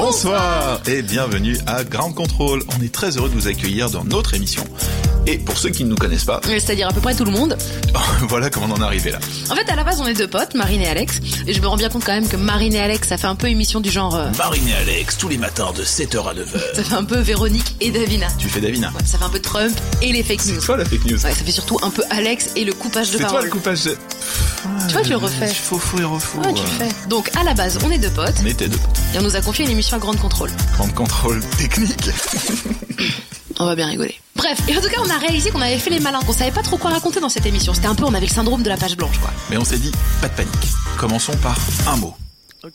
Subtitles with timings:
[0.00, 2.62] Bonsoir et bienvenue à Ground Control.
[2.78, 4.62] On est très heureux de vous accueillir dans notre émission.
[5.26, 7.56] Et pour ceux qui ne nous connaissent pas, C'est-à-dire à peu près tout le monde.
[8.28, 9.18] voilà comment on en est arrivé là.
[9.50, 11.20] En fait, à la base, on est deux potes, Marine et Alex.
[11.46, 13.34] Et je me rends bien compte quand même que Marine et Alex, ça fait un
[13.36, 14.14] peu émission du genre...
[14.14, 16.44] euh, Marine et Alex, tous les matins de 7h à 9h.
[16.76, 18.28] ça fait un peu Véronique et Davina.
[18.38, 18.88] Tu fais Davina.
[18.90, 20.54] Ouais, ça fait un peu Trump et les fake news.
[20.60, 21.14] C'est toi la fake news.
[21.24, 23.44] Ouais, ça fait surtout un peu Alex et le coupage de C'est toi parole.
[23.46, 23.82] le coupage.
[23.84, 23.96] de-
[24.86, 25.48] Tu vois, je le refais.
[25.48, 26.38] Faux, faux et refaux.
[26.42, 27.08] Ouais, tu le fais.
[27.08, 28.34] Donc, à la base, on est deux potes.
[28.42, 28.78] On était deux.
[29.14, 30.50] Et on nous a confié une émission à grande contrôle.
[30.72, 32.10] Grand contrôle technique.
[33.60, 34.16] On va bien rigoler.
[34.34, 36.50] Bref, et en tout cas, on a réalisé qu'on avait fait les malins, qu'on savait
[36.50, 37.72] pas trop quoi raconter dans cette émission.
[37.72, 39.30] C'était un peu, on avait le syndrome de la page blanche, quoi.
[39.48, 40.52] Mais on s'est dit, pas de panique.
[40.98, 41.56] Commençons par
[41.86, 42.14] un mot.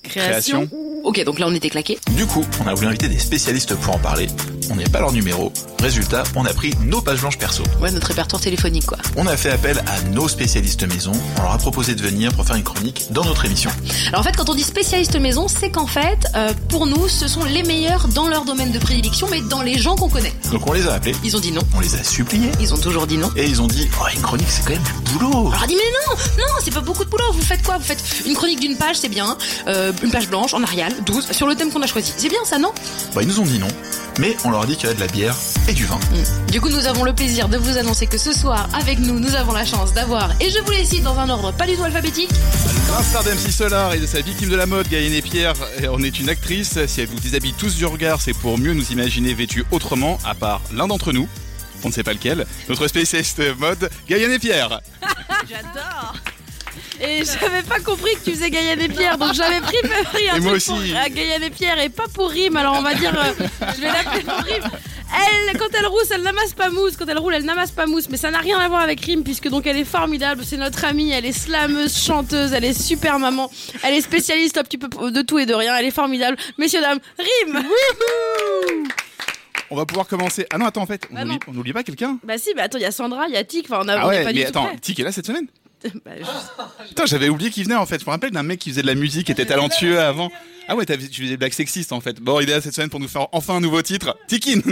[0.04, 0.70] Création.
[1.04, 2.00] Ok, donc là, on était claqués.
[2.12, 4.28] Du coup, on a voulu inviter des spécialistes pour en parler.
[4.70, 5.52] On n'est pas leur numéro.
[5.82, 7.64] Résultat, on a pris nos pages blanches perso.
[7.82, 8.98] Ouais, notre répertoire téléphonique, quoi.
[9.18, 11.12] On a fait appel à nos spécialistes maison.
[11.40, 13.72] On leur a proposé de venir pour faire une chronique dans notre émission.
[14.10, 17.28] Alors en fait, quand on dit spécialiste maison, c'est qu'en fait, euh, pour nous, ce
[17.28, 20.34] sont les meilleurs dans leur domaine de prédilection, mais dans les gens qu'on connaît.
[20.52, 21.62] Donc on les a appelés, Ils ont dit non.
[21.76, 22.52] on les a suppliés.
[22.60, 23.30] Ils ont toujours dit non.
[23.36, 25.32] Et ils ont dit, oh, une chronique, c'est quand même du boulot.
[25.32, 27.24] Alors on a dit mais non, non, c'est pas beaucoup de boulot.
[27.34, 27.78] Vous faites quoi?
[27.78, 29.38] Vous faites une chronique d'une page, c'est bien.
[29.68, 32.14] Euh, une page blanche en Arial, 12, sur le thème qu'on a choisi.
[32.18, 32.72] C'est bien ça, non?
[33.16, 33.68] Bah, ils nous ont dit non.
[34.20, 35.36] Mais on leur a dit qu'il y avait de la bière
[35.68, 36.00] et du vin.
[36.52, 39.36] Du coup, nous avons le plaisir de vous annoncer que ce soir, avec nous, nous
[39.36, 41.84] avons la chance d'avoir, et je vous les cite dans un ordre pas du tout
[41.84, 42.30] alphabétique,
[42.88, 45.54] L'instar d'MC Solar et de sa victime de la mode, Gaëlle Pierre,
[45.90, 46.86] en est une actrice.
[46.88, 50.36] Si elle vous déshabille tous du regard, c'est pour mieux nous imaginer vêtus autrement, à
[50.36, 51.28] part l'un d'entre nous.
[51.84, 52.46] On ne sait pas lequel.
[52.70, 54.82] Notre spécialiste mode, Gaëlle Pierre.
[55.50, 56.16] J'adore
[57.04, 60.36] Et j'avais pas compris que tu faisais Gaïa et Pierre, donc j'avais pris, pris un
[60.36, 60.96] Et moi truc pour aussi.
[60.96, 63.34] à Gaïa et Pierre et pas pour rime, alors on va dire, euh,
[63.76, 64.64] je vais l'appeler pour rime.
[65.50, 66.96] Elle, quand elle rousse, elle n'amasse pas mousse.
[66.96, 68.08] Quand elle roule, elle n'amasse pas mousse.
[68.10, 70.44] Mais ça n'a rien à voir avec rime, puisque donc elle est formidable.
[70.46, 71.12] C'est notre amie.
[71.12, 72.54] Elle est slameuse, chanteuse.
[72.54, 73.52] Elle est super maman.
[73.84, 75.76] Elle est spécialiste un petit peu de tout et de rien.
[75.76, 76.38] Elle est formidable.
[76.58, 77.62] Messieurs, dames, rime
[79.70, 80.46] On va pouvoir commencer.
[80.50, 82.78] Ah non, attends, en fait, on Bah n'oublie- on pas quelqu'un Bah si, bah attends,
[82.78, 83.66] il y a Sandra, il y a Tic.
[83.70, 84.70] Enfin, on a Ah on ouais, pas du mais tout attends.
[84.82, 85.48] Tic est là cette semaine
[86.06, 88.00] Bah, je- Putain, j'avais oublié qu'il venait en fait.
[88.00, 90.32] Je me rappelle d'un mec qui faisait de la musique, qui était talentueux avant.
[90.68, 92.20] Ah ouais, tu faisais des blagues sexistes en fait.
[92.20, 94.18] Bon, il est là cette semaine pour nous faire enfin un nouveau titre.
[94.28, 94.62] Tikin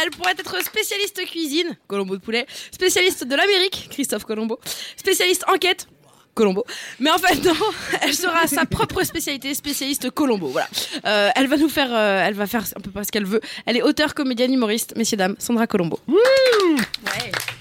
[0.00, 4.60] Elle pourrait être spécialiste cuisine, Colombo de poulet, spécialiste de l'Amérique, Christophe Colombo,
[4.96, 5.88] spécialiste enquête,
[6.38, 6.64] Colombo.
[7.00, 7.52] Mais en fait, non,
[8.00, 10.46] elle sera sa propre spécialité, spécialiste Colombo.
[10.46, 10.68] Voilà.
[11.04, 13.40] Euh, elle va nous faire, euh, elle va faire un peu pas ce qu'elle veut.
[13.66, 15.98] Elle est auteure, comédienne, humoriste, messieurs dames, Sandra Colombo.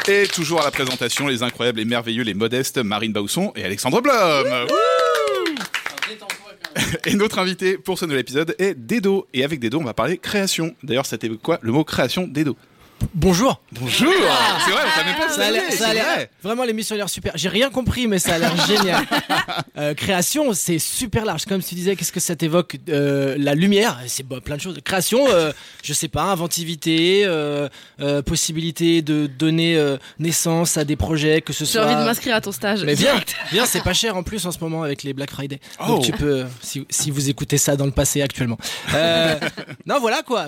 [0.08, 4.00] Et toujours à la présentation, les incroyables, les merveilleux, les modestes, Marine Bausson et Alexandre
[4.00, 4.68] Blum.
[7.06, 9.28] Et notre invité pour ce nouvel épisode est Dedo.
[9.34, 10.76] Et avec Dedo, on va parler création.
[10.84, 12.56] D'ailleurs, c'était quoi le mot création Dedo?
[13.14, 13.62] Bonjour.
[13.72, 14.12] Bonjour
[14.66, 17.10] C'est vrai, on savait pas Ça a l'air, ça a l'air- vraiment l'émission a l'air
[17.10, 17.32] super.
[17.36, 19.04] J'ai rien compris, mais ça a l'air génial.
[19.78, 21.46] Euh, création, c'est super large.
[21.46, 24.78] Comme tu disais, qu'est-ce que ça t'évoque Euh, La lumière, c'est bah, plein de choses.
[24.84, 25.52] Création, euh,
[25.84, 27.70] je sais pas, inventivité, euh,
[28.02, 31.86] euh, possibilité de donner euh, naissance à des projets, que ce J'ai soit.
[31.86, 32.84] envie de m'inscrire à ton stage.
[32.84, 33.20] Mais viens,
[33.52, 35.60] viens, c'est pas cher en plus en ce moment avec les Black Friday.
[35.80, 35.88] Oh.
[35.88, 38.58] Donc tu peux, si, si vous écoutez ça dans le passé actuellement.
[38.94, 39.36] Euh,
[39.86, 40.48] non, voilà quoi,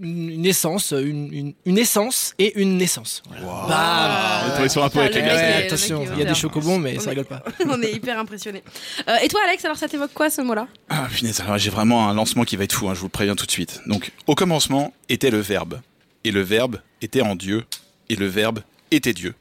[0.00, 3.22] une essence, une, une, une essence et une naissance.
[3.28, 3.66] Voilà.
[3.68, 4.10] Bam.
[4.50, 5.34] On est tombé sur un poète, les le gars.
[5.34, 7.42] mec Ouais, est- attention, il y a des chocobons, mais On ça est- rigole pas.
[7.68, 8.62] On est hyper impressionnés.
[9.08, 10.66] Euh, et toi, Alex, alors ça t'évoque quoi ce mot-là?
[10.88, 13.10] Ah, punaise, alors j'ai vraiment un lancement qui va être fou, hein, je vous le
[13.10, 13.80] préviens tout de suite.
[13.86, 15.80] Donc, au commencement était le Verbe.
[16.24, 17.64] Et le Verbe était en Dieu.
[18.08, 18.60] Et le Verbe
[18.90, 19.34] était Dieu.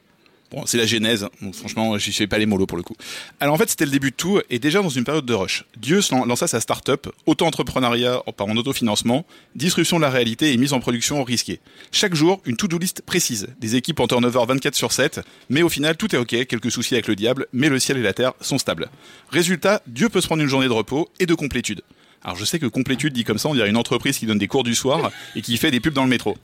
[0.52, 2.96] Bon, c'est la genèse, donc franchement, je sais pas les molos pour le coup.
[3.40, 5.64] Alors en fait, c'était le début de tout, et déjà dans une période de rush.
[5.78, 11.24] Dieu lança sa start-up, auto-entrepreneuriat en autofinancement, disruption de la réalité et mise en production
[11.24, 11.60] risquée.
[11.92, 15.70] Chaque jour, une to-do list précise, des équipes en turnover 24 sur 7, mais au
[15.70, 18.34] final, tout est ok, quelques soucis avec le diable, mais le ciel et la terre
[18.42, 18.90] sont stables.
[19.30, 21.84] Résultat, Dieu peut se prendre une journée de repos et de complétude.
[22.24, 24.48] Alors je sais que complétude dit comme ça, on dirait une entreprise qui donne des
[24.48, 26.38] cours du soir et qui fait des pubs dans le métro.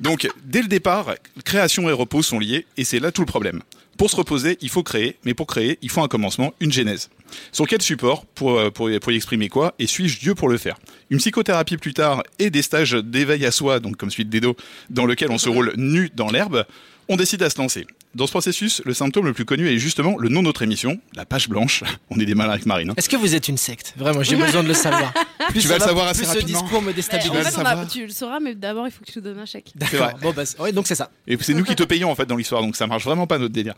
[0.00, 1.14] Donc dès le départ,
[1.44, 3.62] création et repos sont liés et c'est là tout le problème.
[3.96, 7.10] Pour se reposer, il faut créer, mais pour créer, il faut un commencement, une genèse.
[7.52, 10.76] Sur quel support pour, euh, pour, y exprimer quoi Et suis-je Dieu pour le faire?
[11.10, 14.56] Une psychothérapie plus tard et des stages d'éveil à soi, donc comme de Dedo,
[14.90, 16.64] dans lequel on se roule nu dans l'herbe,
[17.08, 17.86] on décide à se lancer.
[18.14, 21.00] Dans ce processus, le symptôme le plus connu est justement le nom de notre émission,
[21.14, 21.82] la page blanche.
[22.10, 22.90] On est des malins avec Marine.
[22.90, 22.94] hein.
[22.96, 23.92] Est-ce que vous êtes une secte?
[23.96, 25.12] Vraiment, j'ai besoin de le savoir.
[25.50, 26.62] Plus Tu ça vas le va, savoir plus assez ce rapidement.
[26.62, 27.30] discours me déstabilise.
[27.30, 29.24] en fait, le on a- tu le sauras, mais d'abord, il faut que tu nous
[29.24, 29.72] donnes un chèque.
[29.74, 30.12] D'accord.
[30.22, 31.10] Bon, bah, ouais, donc c'est ça.
[31.26, 33.38] Et c'est nous qui te payons en fait dans l'histoire, donc ça marche vraiment pas
[33.38, 33.74] notre délire.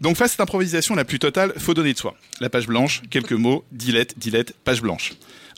[0.00, 2.14] Donc face à cette improvisation la plus totale, faut donner de soi.
[2.40, 5.12] La page blanche, quelques mots, dilette, dilette, page blanche.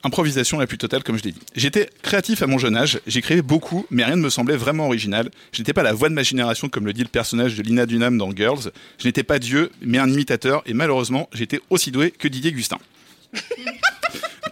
[0.04, 1.40] Improvisation la plus totale, comme je l'ai dit.
[1.56, 4.86] J'étais créatif à mon jeune âge, j'ai créé beaucoup, mais rien ne me semblait vraiment
[4.86, 5.30] original.
[5.52, 7.86] Je n'étais pas la voix de ma génération, comme le dit le personnage de Lina
[7.86, 8.70] Dunham dans Girls.
[8.98, 12.78] Je n'étais pas Dieu, mais un imitateur, et malheureusement, j'étais aussi doué que Didier Gustin.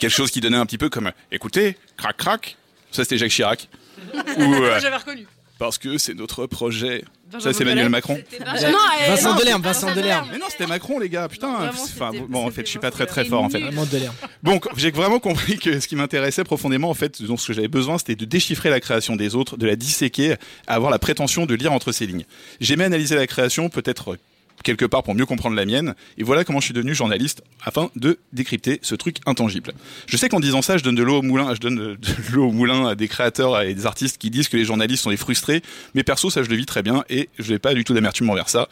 [0.01, 2.57] Quelque chose qui donnait un petit peu comme écoutez, crac crac.
[2.91, 3.69] Ça c'était Jacques Chirac.
[4.39, 5.27] Ou euh, J'avais reconnu.
[5.59, 7.05] Parce que c'est notre projet.
[7.39, 7.89] Ça c'est Emmanuel.
[7.89, 8.19] Macron.
[8.41, 8.79] Non,
[9.09, 10.29] Vincent Delerme, Vincent Delerme.
[10.33, 11.71] Mais non, c'était Macron, les gars, putain.
[11.71, 13.63] Enfin, bon, en fait, je suis pas très très fort, en fait.
[14.43, 17.69] Donc, j'ai vraiment compris que ce qui m'intéressait profondément, en fait, donc ce que j'avais
[17.69, 20.35] besoin, c'était de déchiffrer la création des autres, de la disséquer,
[20.67, 22.25] avoir la prétention de lire entre ces lignes.
[22.61, 24.17] J'aimais analyser la création, peut-être
[24.63, 27.91] quelque part pour mieux comprendre la mienne, et voilà comment je suis devenu journaliste afin
[27.97, 29.73] de décrypter ce truc intangible.
[30.07, 31.99] Je sais qu'en disant ça, je donne de l'eau au moulin, je donne de,
[32.33, 35.11] l'eau au moulin à des créateurs et des artistes qui disent que les journalistes sont
[35.11, 35.63] des frustrés,
[35.95, 38.31] mais perso, ça je le vis très bien et je n'ai pas du tout d'amertume
[38.31, 38.69] envers ça,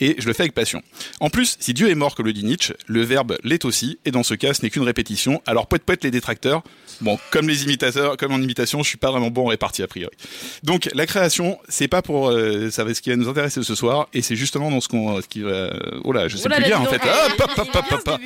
[0.00, 0.82] et je le fais avec passion.
[1.20, 4.10] En plus, si Dieu est mort, comme le dit Nietzsche, le verbe l'est aussi, et
[4.10, 5.42] dans ce cas, ce n'est qu'une répétition.
[5.46, 6.62] Alors, poète poète les détracteurs.
[7.00, 9.86] Bon, comme les imitateurs, comme en imitation, je suis pas vraiment bon en répartie a
[9.86, 10.14] priori.
[10.62, 13.74] Donc, la création, c'est pas pour, euh, ça va ce qui va nous intéresser ce
[13.74, 15.68] soir, et c'est justement dans ce qu'on, qui va,
[16.04, 16.96] oh là, je sais Oh là plus bien en fait.
[17.02, 18.18] Hop, hop, hop, hop, hop, hein.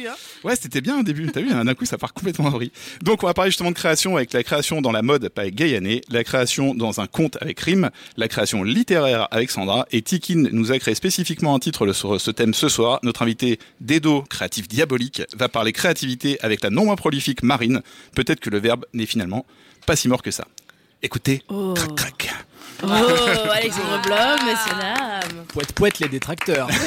[0.44, 1.30] Ouais, c'était bien au début.
[1.32, 2.70] T'as vu, d'un coup, ça part complètement en vrille.
[3.02, 6.02] Donc, on va parler justement de création avec la création dans la mode avec Gaïané,
[6.10, 7.88] la création dans un conte avec Rim,
[8.18, 12.30] la création littéraire avec Sandra, et Tikin nous a créé spécifiquement un titre sur ce
[12.30, 12.98] thème ce soir.
[13.02, 17.80] Notre invité Dedo, créatif diabolique, va parler créativité avec la non moins prolifique Marine.
[18.14, 19.46] Peut-être que le verbe n'est finalement
[19.86, 20.46] pas si mort que ça.
[21.02, 21.72] Écoutez, Oh.
[21.74, 22.34] crac crac.
[22.82, 22.86] Oh,
[23.52, 25.44] Alexandre Blum, messieurs dames.
[25.52, 26.68] Poète poète les détracteurs.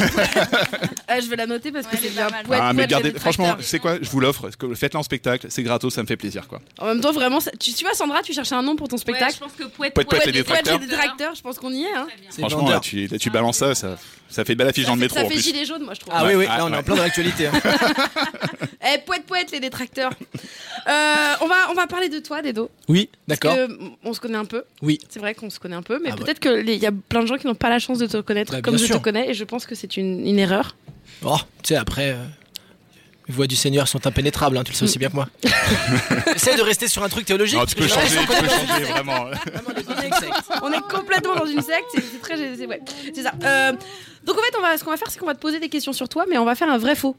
[1.14, 2.28] Ah, je vais la noter parce que c'est bien.
[2.32, 3.68] ah, poète, mais poète, gardez, les franchement, détracteurs.
[3.68, 4.50] c'est quoi Je vous l'offre.
[4.76, 6.62] Faites-le en spectacle, c'est gratos, ça me fait plaisir, quoi.
[6.80, 8.96] En même temps, vraiment, ça- tu, tu vois, Sandra, tu cherchais un nom pour ton
[8.96, 9.34] spectacle.
[9.34, 10.80] je pense que poète, Poète, poète, les Poète, détracteurs.
[10.80, 11.94] les détracteurs, je pense qu'on y est.
[11.94, 12.08] Hein.
[12.38, 13.98] Franchement, là, tu, là, tu balances ça, ça,
[14.32, 15.44] ça fait belle affiche dans le métro Ça en fait plus.
[15.44, 16.14] gilet jaune, moi, je trouve.
[16.16, 16.78] Ah oui, oui, Ah, là on est ouais.
[16.80, 17.48] en plein dans l'actualité.
[17.48, 17.52] hein.
[18.84, 20.12] Eh, poète, poète, les détracteurs.
[20.88, 22.72] Euh, on, va, on va parler de toi, Dedo.
[22.88, 23.56] Oui, d'accord.
[24.04, 24.64] on se connaît un peu.
[24.82, 24.98] Oui.
[25.08, 27.28] C'est vrai qu'on se connaît un peu, mais Ah peut-être qu'il y a plein de
[27.28, 28.98] gens qui n'ont pas la chance de te connaître Bah, comme je sûr.
[28.98, 30.76] te connais, et je pense que c'est une, une erreur.
[31.24, 32.24] Oh, tu sais, après, euh,
[33.28, 35.28] les voix du Seigneur sont impénétrables, hein, tu le sais aussi bien que moi.
[36.36, 37.60] Essaye de rester sur un truc théologique.
[37.60, 39.26] Non, tu peux changer, tu reste peux encore changer, vraiment.
[40.64, 42.38] On est complètement dans une secte, c'est très.
[42.56, 42.82] C'est ouais,
[43.22, 43.32] ça.
[43.44, 43.74] Euh,
[44.26, 45.70] donc en fait, on va, ce qu'on va faire, c'est qu'on va te poser des
[45.70, 47.16] questions sur toi, mais on va faire un vrai faux.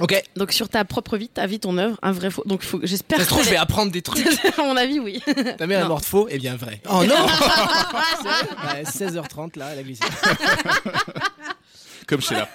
[0.00, 2.42] Ok, Donc sur ta propre vie, ta vie, ton œuvre, un vrai faux.
[2.46, 3.18] Donc faut, j'espère.
[3.18, 4.26] ça se que trouve, je vais apprendre des trucs.
[4.58, 5.22] à mon avis, oui.
[5.56, 6.80] Ta mère est morte faux, et bien vrai.
[6.90, 7.14] Oh non
[8.74, 10.02] Ouais, 16h30 là, elle a glissé.
[12.06, 12.48] Comme Sheila.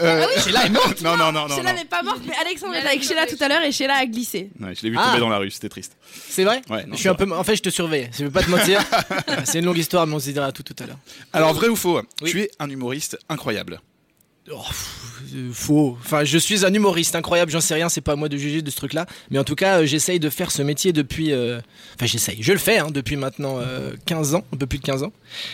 [0.00, 1.56] Euh, Sheila est morte Non, non, non, non.
[1.56, 4.06] Sheila n'est pas morte, mais Alexandre était avec Sheila tout à l'heure et Sheila a
[4.06, 4.50] glissé.
[4.60, 5.06] Ouais, je l'ai vu Ah.
[5.08, 5.96] tomber dans la rue, c'était triste.
[6.28, 7.30] C'est vrai Ouais, non, Je suis un peu.
[7.32, 8.10] En fait, je te surveille.
[8.16, 8.82] Je vais pas te mentir.
[9.44, 10.98] C'est une longue histoire, mais on se dira tout tout à l'heure.
[11.32, 12.30] Alors, vrai ou faux Oui.
[12.30, 13.80] Tu es un humoriste incroyable.
[14.52, 14.56] Oh,
[15.34, 15.96] euh, faux.
[16.00, 18.62] Enfin, je suis un humoriste incroyable, j'en sais rien, c'est pas à moi de juger
[18.62, 19.06] de ce truc-là.
[19.30, 21.30] Mais en tout cas, euh, j'essaye de faire ce métier depuis.
[21.32, 21.60] euh,
[21.94, 24.84] Enfin, j'essaye, je le fais hein, depuis maintenant euh, 15 ans, un peu plus de
[24.84, 25.12] 15 ans.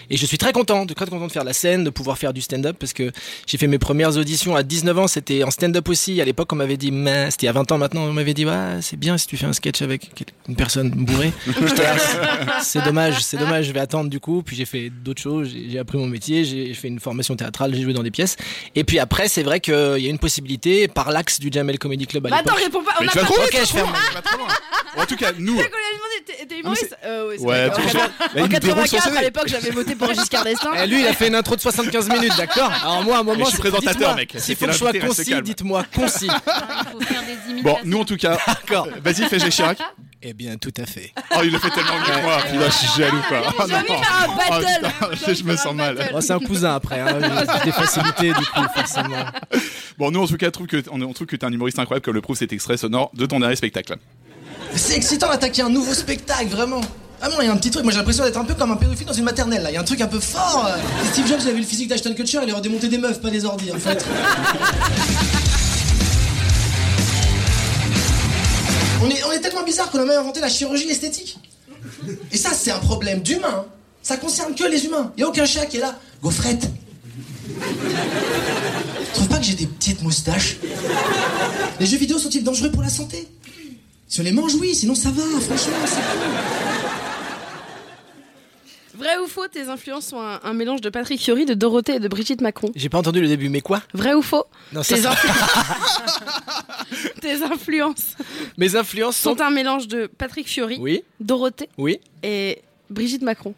[0.09, 2.33] Et je suis très content, très content de faire de la scène, de pouvoir faire
[2.33, 3.11] du stand-up parce que
[3.47, 6.19] j'ai fait mes premières auditions à 19 ans, c'était en stand-up aussi.
[6.21, 8.33] À l'époque, on m'avait dit, mais c'était il y a 20 ans maintenant, on m'avait
[8.35, 10.11] dit, ouais, c'est bien si tu fais un sketch avec
[10.49, 11.33] une personne bourrée.
[12.62, 14.43] C'est- dommage, c'est dommage, je vais attendre du coup.
[14.43, 17.75] Puis j'ai fait d'autres choses, j'ai j'ai appris mon métier, j'ai fait une formation théâtrale,
[17.75, 18.37] j'ai joué dans des pièces.
[18.76, 22.07] Et puis après, c'est vrai qu'il y a une possibilité par l'axe du Jamel Comedy
[22.07, 22.95] Club à Bah attends, réponds pas.
[23.00, 23.93] On Mais a tu vas pas trop Ok, je ferme.
[24.97, 25.57] En tout cas, nous.
[25.61, 27.75] C'est qu'on lui a demandé, t'es- humoriste Euh, ouais, c'est Ouais, En
[28.45, 29.16] son 84, CV.
[29.19, 30.71] à l'époque, j'avais voté pour Giscard d'Estaing.
[30.83, 32.73] Eh, lui, il a fait une intro de 75 minutes, d'accord?
[32.83, 34.35] Alors moi, à un moment, Mais je suis c'est- présentateur, dites-moi, mec.
[34.38, 36.28] S'il faut que je sois concis, dites-moi concis.
[37.62, 38.38] Bon, nous en tout cas.
[38.47, 38.88] D'accord.
[39.02, 39.78] Vas-y, fais Jacques Chirac.
[40.28, 41.12] Eh bien, tout à fait.
[41.38, 42.38] Oh, il le fait tellement mieux que moi.
[42.50, 43.42] Putain, je suis jaloux, quoi.
[43.47, 43.85] Oh, envie de non.
[43.85, 46.11] faire un Oh, putain, je me sens mal.
[46.14, 47.18] Oh, c'est un cousin après, hein.
[47.59, 49.25] j'ai des facilités du coup, forcément.
[49.99, 52.04] Bon, nous en tout cas, trouve que, on, on trouve que t'es un humoriste incroyable,
[52.04, 53.97] comme le prouve cet extrait sonore de ton dernier spectacle.
[54.75, 56.80] C'est excitant d'attaquer un nouveau spectacle, vraiment.
[57.21, 57.85] Vraiment, il y a un petit truc.
[57.85, 59.71] Moi, j'ai l'impression d'être un peu comme un pédophile dans une maternelle, là.
[59.71, 60.71] Il y a un truc un peu fort.
[61.12, 63.45] Steve Jobs il avait le physique d'Ashton Kutcher, il aurait démonté des meufs, pas des
[63.45, 64.04] ordi, en fait.
[69.27, 71.39] On est, tellement bizarre qu'on a même inventé la chirurgie esthétique.
[72.33, 73.67] Et ça, c'est un problème d'humain.
[74.03, 75.13] Ça concerne que les humains.
[75.17, 75.99] Y a aucun chat qui est là.
[76.23, 76.69] Gaufrette.
[77.47, 80.59] Tu trouves pas que j'ai des petites moustaches?
[81.81, 83.29] Les jeux vidéo sont-ils dangereux pour la santé?
[84.09, 86.75] Si on les mange, oui, sinon ça va, franchement, c'est cool.
[88.97, 92.00] Vrai ou faux, tes influences sont un, un mélange de Patrick Fiori, de Dorothée et
[92.00, 92.71] de Brigitte Macron.
[92.75, 93.83] J'ai pas entendu le début, mais quoi?
[93.93, 94.45] Vrai ou faux?
[94.73, 95.31] Non, ça, tes, ça- influ-
[97.21, 98.15] tes influences
[98.57, 99.37] Mes influences sont.
[99.37, 102.00] sont un mélange de Patrick Fiori, Oui, Dorothée oui.
[102.23, 103.55] et Brigitte Macron.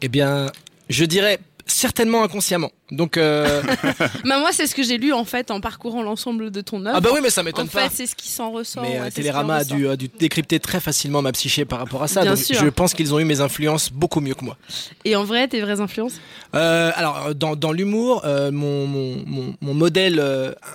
[0.00, 0.46] Eh bien,
[0.88, 2.70] je dirais certainement inconsciemment.
[2.90, 3.62] Donc, euh...
[4.24, 6.96] Bah moi, c'est ce que j'ai lu en fait en parcourant l'ensemble de ton œuvre.
[6.96, 7.88] ah bah oui, mais ça en m'étonne fait, pas.
[7.90, 8.82] c'est ce qui s'en ressort.
[8.82, 11.78] Mais ouais, euh, Télérama en a dû, a dû décrypter très facilement ma psyché par
[11.78, 12.22] rapport à ça.
[12.22, 12.56] Bien donc sûr.
[12.62, 14.58] je pense qu'ils ont eu mes influences beaucoup mieux que moi.
[15.06, 16.20] Et en vrai, tes vraies influences
[16.54, 20.22] Euh, alors, dans, dans l'humour, euh, mon, mon, mon, mon modèle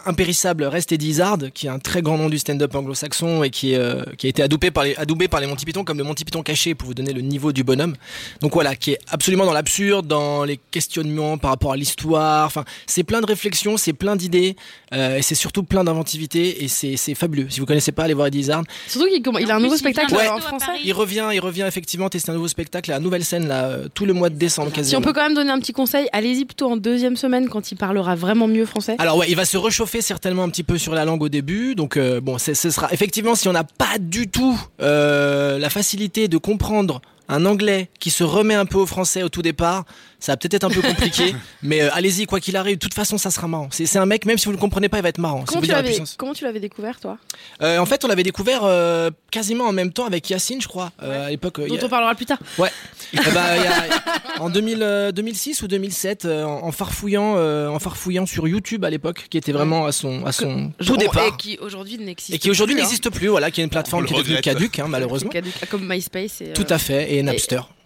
[0.06, 3.76] impérissable reste Eddie Izzard, qui est un très grand nom du stand-up anglo-saxon et qui,
[4.18, 6.42] qui a été adoubé par, les, adoubé par les Monty Python comme le Monty Python
[6.42, 7.96] caché pour vous donner le niveau du bonhomme.
[8.42, 11.99] Donc voilà, qui est absolument dans l'absurde, dans les questionnements par rapport à l'histoire.
[12.08, 14.56] Enfin, c'est plein de réflexions, c'est plein d'idées
[14.94, 17.48] euh, et c'est surtout plein d'inventivité et c'est fabuleux.
[17.50, 18.64] Si vous connaissez pas, allez voir Eddie Izzard.
[18.88, 20.28] Surtout qu'il il a un nouveau spectacle Ouais.
[20.28, 20.72] en français.
[20.84, 24.06] Il revient, il revient effectivement tester un nouveau spectacle, la nouvelle scène là, euh, tout
[24.06, 25.00] le mois de décembre Si quasiment.
[25.00, 27.76] on peut quand même donner un petit conseil, allez-y plutôt en deuxième semaine quand il
[27.76, 28.96] parlera vraiment mieux français.
[29.00, 31.76] Alors ouais, il va se réchauffer certainement un petit peu sur la langue au début.
[31.76, 36.28] Donc euh, bon, ce sera effectivement si on n'a pas du tout euh, la facilité
[36.28, 37.02] de comprendre
[37.32, 39.86] un anglais qui se remet un peu au français au tout départ,
[40.20, 41.36] ça va peut-être être un peu compliqué.
[41.64, 43.70] mais euh, allez-y, quoi qu'il arrive, de toute façon, ça sera marrant.
[43.72, 45.44] C'est c'est un mec, même si vous le comprenez pas, il va être marrant.
[45.48, 46.16] Comment tu, l'avais, puissance.
[46.18, 47.18] comment tu l'avais découvert toi?
[47.62, 50.92] Euh, en fait, on l'avait découvert euh, quasiment en même temps avec Yacine, je crois,
[51.04, 51.60] euh, à l'époque.
[51.60, 52.40] euh, il Dont a- on parlera plus tard.
[52.58, 52.70] Ouais.
[53.14, 53.24] Eh ben,
[53.56, 57.80] il y a- en 2000, euh, 2006 ou 2007, euh, en, en farfouillant, euh, en
[57.80, 61.26] farfouillant sur YouTube à l'époque, qui était vraiment à son, à son tout départ.
[61.28, 62.86] Et qui aujourd'hui n'existe Et qui aujourd'hui plus, hein.
[62.86, 65.30] n'existe plus, voilà, qui est une plateforme qui est devenue caduque, hein, malheureusement.
[65.30, 66.42] Caduc, Comme MySpace.
[66.42, 67.56] Et, Tout à fait, et Napster.
[67.58, 67.79] Et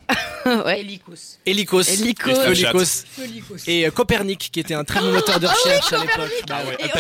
[0.86, 1.24] Lycos.
[1.46, 3.04] Et Lycos.
[3.68, 6.44] Et euh, Copernic, qui était un très bon moteur de recherche à l'époque.
[6.48, 6.76] Bah ouais.
[6.80, 7.00] Et on,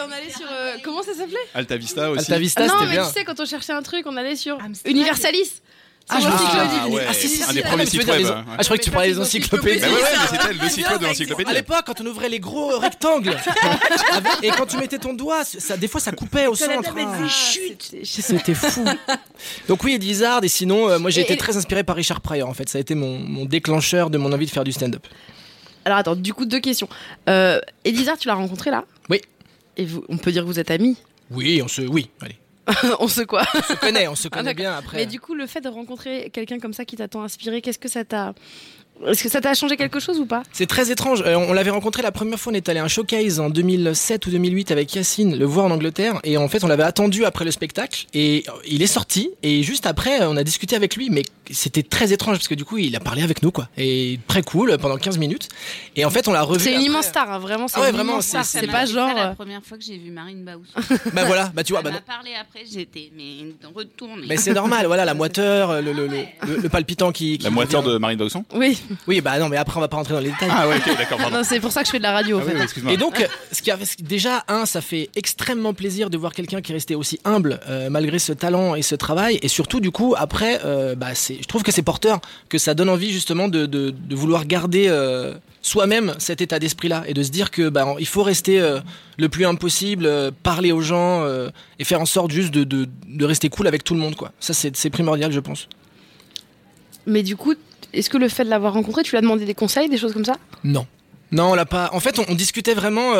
[0.10, 0.46] allait sur.
[0.50, 1.36] euh, comment ça s'appelait?
[1.54, 2.32] Alta Vista aussi.
[2.38, 3.06] Vista, Non, mais bien.
[3.06, 4.58] tu sais, quand on cherchait un truc, on allait sur.
[4.84, 5.62] Universalis.
[6.08, 6.78] Ah, je me suis l'encyclopédie.
[6.82, 8.20] Ah ouais, Ah, si, si, un si, des ah, premiers sites web.
[8.20, 8.26] les-.
[8.26, 9.80] Ah, je croyais que tu parlais des encyclopédies.
[9.80, 11.50] Bah ouais, ouais, mais c'était le site web de l'encyclopédie.
[11.50, 13.36] À l'époque, quand on ouvrait les gros rectangles,
[14.12, 16.92] avec- et quand tu mettais ton doigt, ça, des fois ça coupait au centre.
[16.96, 17.94] Ah, Chut.
[18.04, 18.84] C'était fou.
[19.68, 22.48] Donc oui, Eddie Izzard, et sinon, euh, moi j'ai été très inspiré par Richard Pryor.
[22.48, 25.06] En fait, ça a été mon, mon déclencheur de mon envie de faire du stand-up.
[25.86, 26.88] Alors attends, du coup, deux questions.
[27.28, 28.84] Euh, Elisa, tu l'as rencontré là?
[29.10, 29.20] Oui.
[29.76, 30.96] Et vous, on peut dire que vous êtes amis?
[31.30, 32.36] Oui, on se, oui, allez,
[33.00, 34.96] On se quoi on se connaît, on se Ah, connaît bien après.
[34.98, 37.78] Mais du coup, le fait de rencontrer quelqu'un comme ça qui t'a tant inspiré, qu'est-ce
[37.78, 38.34] que ça t'a.
[39.08, 40.44] Est-ce que ça t'a changé quelque chose ou pas?
[40.52, 41.20] C'est très étrange.
[41.26, 44.26] Euh, on l'avait rencontré la première fois, on est allé à un showcase en 2007
[44.26, 46.20] ou 2008 avec Yacine, le voir en Angleterre.
[46.22, 48.06] Et en fait, on l'avait attendu après le spectacle.
[48.14, 49.30] Et il est sorti.
[49.42, 51.10] Et juste après, on a discuté avec lui.
[51.10, 53.68] Mais c'était très étrange parce que du coup, il a parlé avec nous, quoi.
[53.76, 55.48] Et très cool euh, pendant 15 minutes.
[55.96, 56.60] Et en fait, on l'a revu.
[56.64, 56.86] C'est une après.
[56.86, 57.68] immense star, hein, vraiment.
[57.68, 59.08] C'est Ah ouais, une vraiment, immense c'est- pas genre.
[59.08, 60.62] ça euh, la première fois que j'ai vu Marine Baous.
[61.12, 61.82] Bah voilà, bah tu vois.
[61.82, 64.26] Bah, m'a parlé après, j'étais mais retournée.
[64.28, 67.38] mais c'est normal, voilà, la moiteur, le, le, le, le- le palpitant qui.
[67.38, 69.96] qui La moiteur de Marine Bausson Oui, Oui, bah non, mais après, on va pas
[69.96, 70.50] rentrer dans les détails.
[70.52, 72.44] Ah ouais, ok, d'accord, c'est pour ça que je fais de la radio en Ah
[72.44, 72.50] fait.
[72.50, 72.92] oui, oui, excuse-moi.
[72.92, 76.60] Et donc, euh, ce qui a, déjà, un, ça fait extrêmement plaisir de voir quelqu'un
[76.60, 79.38] qui est resté aussi humble euh, malgré ce talent et ce travail.
[79.42, 82.74] Et surtout, du coup, après, euh, bah, c'est, je trouve que c'est porteur, que ça
[82.74, 87.22] donne envie justement de, de, de vouloir garder euh, soi-même cet état d'esprit-là et de
[87.22, 88.80] se dire que bah, il faut rester euh,
[89.18, 91.48] le plus humble possible, euh, parler aux gens euh,
[91.78, 94.14] et faire en sorte juste de, rester cool avec tout le monde.
[94.14, 94.32] Quoi.
[94.40, 95.68] Ça, c'est, primordial, je pense.
[97.06, 97.54] Mais du coup,
[97.92, 100.12] est-ce que le fait de l'avoir rencontré, tu lui as demandé des conseils, des choses
[100.12, 100.36] comme ça?
[100.62, 100.86] Non.
[101.32, 101.90] Non, on l'a pas.
[101.92, 103.14] En fait, on, on discutait vraiment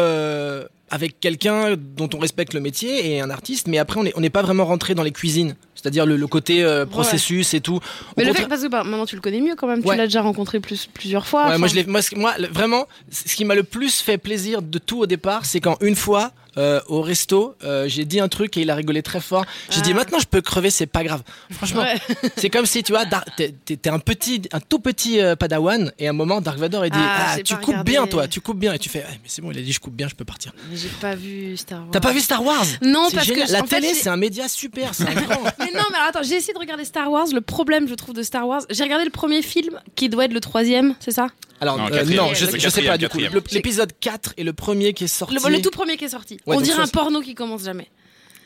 [0.90, 4.22] avec quelqu'un dont on respecte le métier et un artiste, mais après, on n'est on
[4.30, 7.80] pas vraiment rentré dans les cuisines, c'est-à-dire le, le côté euh, processus et tout.
[8.16, 10.06] Mais le fait, parce que bah, maintenant tu le connais mieux quand même, tu l'as
[10.06, 11.48] déjà rencontré plus, plusieurs fois.
[11.48, 15.06] Ouais, moi, je moi, vraiment, ce qui m'a le plus fait plaisir de tout au
[15.06, 18.70] départ, c'est quand une fois, euh, au resto, euh, j'ai dit un truc et il
[18.70, 19.44] a rigolé très fort.
[19.70, 19.96] J'ai dit Ah.
[19.96, 21.22] maintenant je peux crever, c'est pas grave.
[21.50, 21.96] Franchement, Ouais.
[22.36, 23.04] c'est comme si tu vois,
[23.36, 26.92] t'es un petit, un tout petit euh, Padawan et à un moment Dark Vador il
[26.92, 27.90] dit Ah, ah, tu coupes regardé.
[27.90, 29.72] bien toi, tu coupes bien et tu fais Ah, mais c'est bon, il a dit
[29.72, 30.52] je coupe bien, je peux partir.
[30.74, 31.90] Mais j'ai pas vu Star Wars.
[31.92, 33.46] T'as pas vu Star Wars Non, parce génial.
[33.46, 35.40] que la télé c'est un média super, c'est un grand.
[35.60, 37.26] Mais non, mais alors attends, j'ai essayé de regarder Star Wars.
[37.32, 40.32] Le problème, je trouve, de Star Wars, j'ai regardé le premier film qui doit être
[40.32, 41.28] le troisième, c'est ça?
[41.60, 43.18] Alors Non, euh, non, je, je sais pas du coup.
[43.52, 45.34] L'épisode 4 est le premier qui est sorti.
[45.34, 46.40] le, le tout premier qui est sorti.
[46.44, 47.88] Ouais, On dirait un porno qui commence jamais.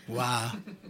[0.08, 0.26] Waouh.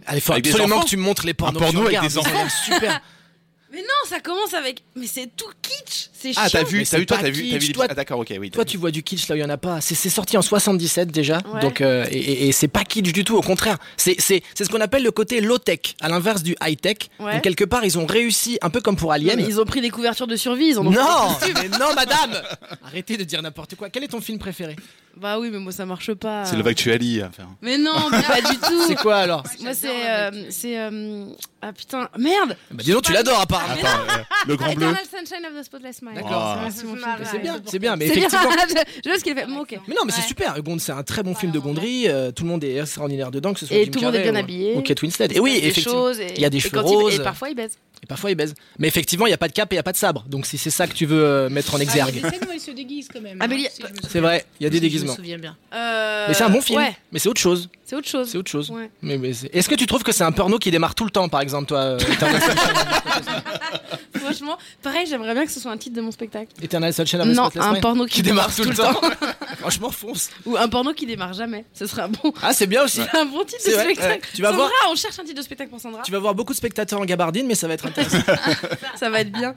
[0.05, 2.13] Allez, faut Avec absolument enfants que tu me montres les pornos Un porno avec regardes,
[2.25, 3.01] des l'air super.
[3.71, 4.83] Mais non, ça commence avec.
[4.95, 6.09] Mais c'est tout kitsch.
[6.21, 8.19] C'est Ah, t'as vu, Mais t'as vu, toi, t'as vu, t'as vu Toi- Ah, d'accord,
[8.19, 8.49] ok, oui.
[8.49, 8.69] t'as Toi, vu.
[8.71, 9.79] tu vois du kitsch là, il y en a pas.
[9.81, 11.61] C'est c'est sorti en 77 déjà, Ouais.
[11.61, 13.37] donc euh, et, et- et c'est pas kitsch du tout.
[13.37, 16.55] Au contraire, c'est c'est c'est ce qu'on appelle le côté low tech, à l'inverse du
[16.63, 16.97] high tech.
[17.19, 17.33] Ouais.
[17.33, 19.37] Donc quelque part, ils ont réussi, un peu comme pour Non, Alien.
[19.37, 22.41] mais ils ont pris des couvertures de survie, ils en ont Non, mais non, madame.
[22.85, 23.89] Arrêtez de dire n'importe quoi.
[23.89, 24.75] Quel est ton film préféré?
[25.17, 26.45] Bah oui, mais moi ça marche pas.
[26.45, 27.21] C'est le Actually.
[27.23, 27.49] Enfin.
[27.61, 28.83] Mais non, mais pas du tout.
[28.87, 29.43] C'est quoi alors?
[29.61, 29.89] Moi c'est.
[30.09, 30.77] euh, c'est.
[30.79, 31.25] euh,
[31.61, 33.73] Ah putain, merde Bah dis donc, tu l'adores apparemment.
[33.73, 34.87] Attends, euh, le grand bleu.
[35.09, 36.01] Sunshine of the Spotless.
[36.15, 36.57] D'accord.
[36.59, 36.67] Ah.
[36.69, 37.23] C'est préféré.
[37.31, 38.51] C'est bien, c'est bien, mais C'est bien, effectivement.
[39.03, 39.47] je vois ce qu'il a fait.
[39.47, 39.65] Bon.
[39.87, 40.55] Mais non, mais c'est super.
[40.79, 42.07] C'est un très bon film de Gondry.
[42.07, 44.15] euh, tout le monde est extraordinaire dedans, que ce soit Et Jim tout le monde
[44.15, 44.75] est Carrey bien ou- habillé.
[44.77, 45.27] ou Kate Winslet.
[45.31, 46.11] Et oui, effectivement.
[46.11, 47.15] Il y a des cheveux roses.
[47.15, 47.77] Et parfois il baise.
[48.01, 48.53] Et parfois, il baise.
[48.77, 50.23] Mais effectivement, il n'y a pas de cap et il n'y a pas de sabre.
[50.29, 52.13] Donc, si c'est ça que tu veux euh, mettre en Ah, il y a exergue.
[52.13, 53.37] des scènes où il se déguise quand même.
[53.41, 55.07] Ah, hein, si C'est vrai, il y a des si déguisements.
[55.07, 55.57] Je me souviens bien.
[55.73, 56.79] Euh, Mais c'est un bon film.
[56.79, 57.67] Ouais, Mais c'est autre chose.
[57.83, 58.29] c'est autre chose.
[58.31, 58.69] C'est autre chose.
[58.71, 58.89] Ouais.
[59.01, 61.27] Mais, mais Est-ce que tu trouves que c'est un porno qui démarre tout le temps,
[61.27, 61.99] par exemple, toi euh,
[64.19, 66.47] Franchement, pareil, j'aimerais bien que ce soit un titre de mon spectacle.
[66.61, 68.93] Eternal Sunshine of the Non, Spotless un porno qui, qui démarre tout le temps.
[68.93, 69.09] temps.
[69.59, 70.29] Franchement, fonce.
[70.45, 71.65] Ou un porno qui démarre jamais.
[71.73, 73.01] Ce serait un bon, Ah, c'est bien aussi.
[73.13, 74.11] un bon titre de vrai, spectacle.
[74.13, 74.21] ouais.
[74.35, 76.01] Tu vas Sandra, voir- on cherche un titre de spectacle pour Sandra.
[76.03, 78.17] Tu vas voir beaucoup de spectateurs en gabardine, mais ça va être intéressant.
[78.95, 79.53] Ça va être bien.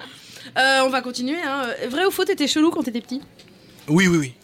[0.58, 1.36] Euh, on va continuer.
[1.42, 1.66] Hein.
[1.88, 3.20] Vrai ou faux, t'étais chelou quand t'étais petit?
[3.88, 4.34] Oui, oui, oui.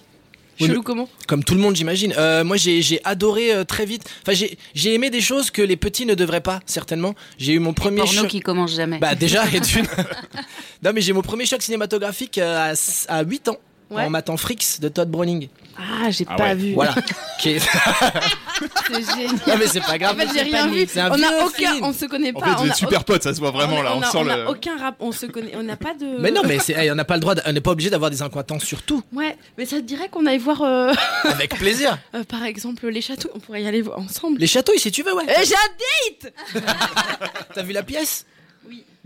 [0.59, 2.15] Chelou comment Comme tout le monde, j'imagine.
[2.17, 4.03] Euh, moi, j'ai j'ai adoré euh, très vite.
[4.23, 7.15] Enfin, j'ai j'ai aimé des choses que les petits ne devraient pas, certainement.
[7.39, 8.29] J'ai eu mon premier choc.
[8.29, 8.99] qui commence jamais.
[8.99, 9.87] Bah déjà, et d'une.
[10.83, 13.59] non mais j'ai mon premier choc cinématographique euh, à, à 8 ans.
[13.91, 14.03] Ouais.
[14.05, 15.49] En matant Fricks de Todd Browning.
[15.79, 16.55] Ah, j'ai Ah pas ouais.
[16.57, 16.75] vu.
[16.75, 16.95] Voilà.
[17.41, 19.35] C'est génial.
[19.47, 20.17] non mais c'est pas grave.
[20.17, 20.87] En fait, j'ai rien vu.
[20.97, 21.85] On a aucun, film.
[21.85, 22.47] on se connaît En pas.
[22.47, 23.95] fait, on vous a êtes super potes, ça se voit vraiment on a- là.
[23.95, 24.31] on On a, sent on le.
[24.33, 26.19] a aucun rap, on se connaît, on n'a pas de.
[26.19, 27.91] Mais non mais c'est- hey, on n'a pas le droit, de- on n'est pas obligé
[27.91, 29.03] d'avoir des incointances sur tout.
[29.13, 30.93] Ouais, mais ça te dirait qu'on aille voir, euh,
[31.25, 31.97] Avec plaisir.
[32.15, 33.31] euh, par exemple, les châteaux.
[33.35, 34.39] On pourrait y aller ensemble.
[34.41, 35.25] Les châteaux, si tu veux, ouais.
[35.29, 36.35] Eh, j'ai un date
[37.55, 38.27] T'as vu la pièce?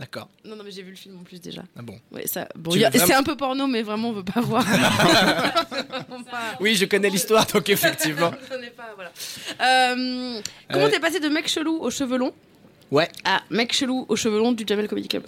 [0.03, 0.29] D'accord.
[0.45, 1.63] Non, non, mais j'ai vu le film en plus déjà.
[1.79, 1.97] Ah bon.
[2.11, 2.49] Ouais, ça.
[2.57, 4.65] Bon, a- vraiment- c'est un peu porno, mais vraiment, on veut pas voir.
[5.71, 8.31] Pas- Oui, je connais l'histoire, donc effectivement.
[8.77, 9.13] pas, voilà.
[9.61, 10.41] Euh,
[10.73, 12.33] comment Euh, t'es passé de mec chelou aux cheveux longs
[12.91, 13.09] Ouais.
[13.25, 15.23] à mec chelou aux cheveux longs du Jamel Comedy Club?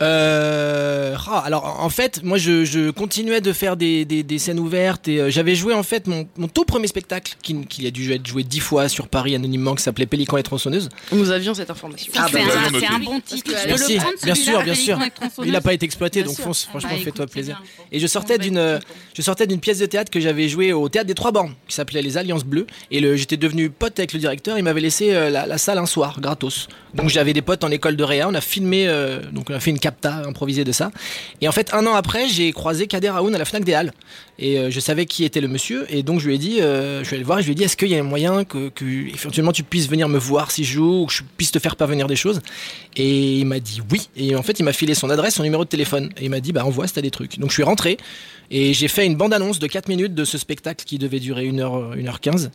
[0.00, 4.58] Euh, ah, alors en fait, moi je, je continuais de faire des, des, des scènes
[4.58, 7.90] ouvertes et euh, j'avais joué en fait mon, mon tout premier spectacle qui, qui a
[7.90, 10.88] dû être joué dix fois sur Paris anonymement qui s'appelait Pélican et tronçonneuse.
[11.12, 12.12] Nous avions cette information.
[12.14, 13.52] C'est bah, un, bah, c'est un bon titre.
[13.66, 14.98] Merci, le prendre, bien sûr, bien sûr.
[15.44, 16.44] Il n'a pas été exploité, Bien donc sûr.
[16.44, 17.62] fonce, franchement, Bah, fais-toi plaisir.
[17.90, 18.78] Et je sortais d'une, euh,
[19.16, 21.74] je sortais d'une pièce de théâtre que j'avais jouée au théâtre des Trois Bornes, qui
[21.74, 22.66] s'appelait Les Alliances Bleues.
[22.90, 24.58] Et le, j'étais devenu pote avec le directeur.
[24.58, 26.68] Il m'avait laissé euh, la, la salle un soir, gratos.
[26.94, 28.28] Donc j'avais des potes en école de réa.
[28.28, 30.90] On a filmé, euh, donc on a fait une capta improvisée de ça.
[31.40, 33.92] Et en fait, un an après, j'ai croisé Kader Aoun à la Fnac des Halles.
[34.42, 35.86] Et euh, je savais qui était le monsieur.
[35.88, 37.52] Et donc je lui ai dit, euh, je suis allé le voir et je lui
[37.52, 40.18] ai dit, est-ce qu'il y a un moyen que, que éventuellement tu puisses venir me
[40.18, 42.40] voir si je joue ou que je puisse te faire parvenir des choses?
[42.96, 44.08] Et il m'a dit oui.
[44.16, 46.10] Et en fait, il m'a filé son adresse, son numéro de téléphone.
[46.18, 47.38] Et il m'a dit, bah envoie si t'as des trucs.
[47.38, 47.96] Donc je suis rentré.
[48.54, 51.96] Et j'ai fait une bande-annonce de 4 minutes de ce spectacle qui devait durer 1h,
[51.96, 52.50] 1h15.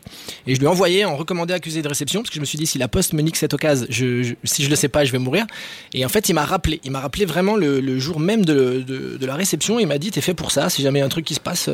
[0.46, 2.60] Et je lui ai envoyé en recommandé accusé de réception, parce que je me suis
[2.60, 5.06] dit, si la poste me nique cette occasion, je, je- si je le sais pas,
[5.06, 5.48] je vais mourir.
[5.94, 6.80] Et en fait, il m'a rappelé.
[6.84, 9.80] Il m'a rappelé vraiment le, jour même de, la réception.
[9.80, 10.70] Il m'a dit, t'es fait pour ça.
[10.70, 11.68] Si jamais un truc qui se passe,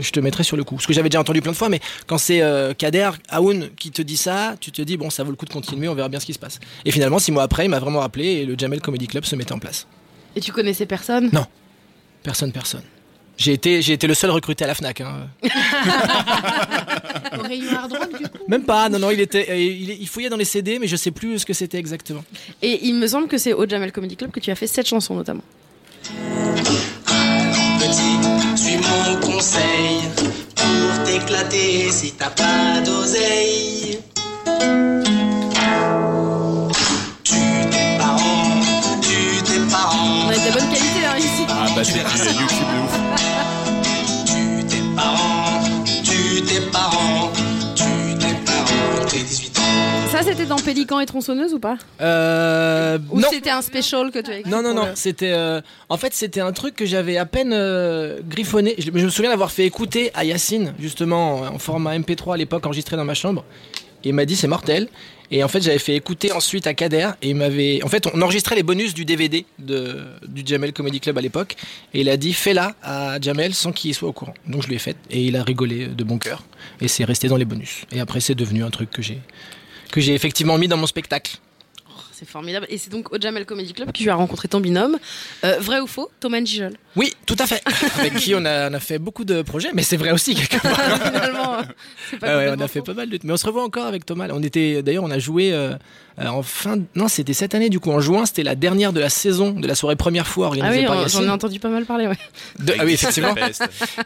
[0.00, 0.78] je te mettrai sur le coup.
[0.80, 3.90] Ce que j'avais déjà entendu plein de fois, mais quand c'est euh, Kader, Aoun qui
[3.90, 6.08] te dit ça, tu te dis, bon, ça vaut le coup de continuer, on verra
[6.08, 6.60] bien ce qui se passe.
[6.84, 9.36] Et finalement, six mois après, il m'a vraiment rappelé et le Jamel Comedy Club se
[9.36, 9.86] mettait en place.
[10.36, 11.30] Et tu connaissais personne?
[11.32, 11.46] Non.
[12.22, 12.82] Personne, personne.
[13.36, 15.00] J'ai été, j'ai été le seul recruté à la Fnac.
[15.00, 15.28] hein.
[17.38, 18.38] Au rayon hard rock, du coup?
[18.48, 20.96] Même pas, non, non, il était, euh, il, il fouillait dans les CD, mais je
[20.96, 22.24] sais plus ce que c'était exactement.
[22.62, 24.88] Et il me semble que c'est au Jamel Comedy Club que tu as fait cette
[24.88, 25.44] chanson notamment.
[29.38, 34.00] Pour t'éclater si t'as pas d'oseille.
[37.22, 37.34] Tu
[37.70, 38.60] tes parents,
[39.00, 40.26] tu tes parents.
[40.26, 41.46] On a de la bonne qualité hein, ici.
[41.48, 42.96] Ah bah c'est du YouTube de ouf.
[44.26, 47.30] Tu tes parents, tu tes parents,
[47.76, 49.06] tu tes parents.
[49.08, 49.47] T'es 18 ans.
[50.18, 53.28] Ça, c'était dans Pélican et tronçonneuse ou pas Euh, Ou non.
[53.30, 55.30] c'était un special que tu as écrit Non, non, non, le- c'était.
[55.32, 58.74] euh, en fait, c'était un truc que j'avais à peine euh, griffonné.
[58.78, 62.36] Je, je me souviens d'avoir fait écouter à Yacine, justement, en, en format MP3 à
[62.36, 63.44] l'époque, enregistré dans ma chambre.
[64.04, 64.88] Et il m'a dit c'est mortel.
[65.30, 67.10] Et en fait, j'avais fait écouter ensuite à Kader.
[67.22, 67.80] Et il m'avait.
[67.84, 71.54] En fait, on enregistrait les bonus du DVD de, du Jamel Comedy Club à l'époque.
[71.94, 74.34] Et il a dit fais-la à Jamel sans qu'il soit au courant.
[74.46, 74.96] Donc je lui ai fait.
[75.10, 76.42] Et il a rigolé de bon cœur.
[76.80, 77.82] Et c'est resté dans les bonus.
[77.92, 79.20] Et après, c'est devenu un truc que j'ai
[79.90, 81.38] que j'ai effectivement mis dans mon spectacle.
[82.18, 82.66] C'est formidable.
[82.68, 84.98] Et c'est donc au Jamel Comedy Club que tu as rencontré ton binôme.
[85.44, 86.72] Euh, vrai ou faux, Thomas Gijol?
[86.96, 87.62] Oui, tout à fait.
[87.98, 90.60] Avec qui on a, on a fait beaucoup de projets, mais c'est vrai aussi quelque
[90.60, 90.78] part.
[91.00, 91.56] Finalement,
[92.10, 92.86] c'est pas Ah ouais, on a fait faux.
[92.86, 93.18] pas mal de.
[93.22, 94.26] Mais on se revoit encore avec Thomas.
[94.32, 95.74] On était d'ailleurs, on a joué euh,
[96.20, 96.76] euh, en fin.
[96.78, 98.26] de- Non, c'était cette année du coup en juin.
[98.26, 100.96] C'était la dernière de la saison de la soirée première fois Ah organisée oui, par
[100.98, 101.20] on- Yacine.
[101.20, 102.18] j'en ai entendu pas mal parler, ouais.
[102.58, 103.34] De- ah oui, effectivement.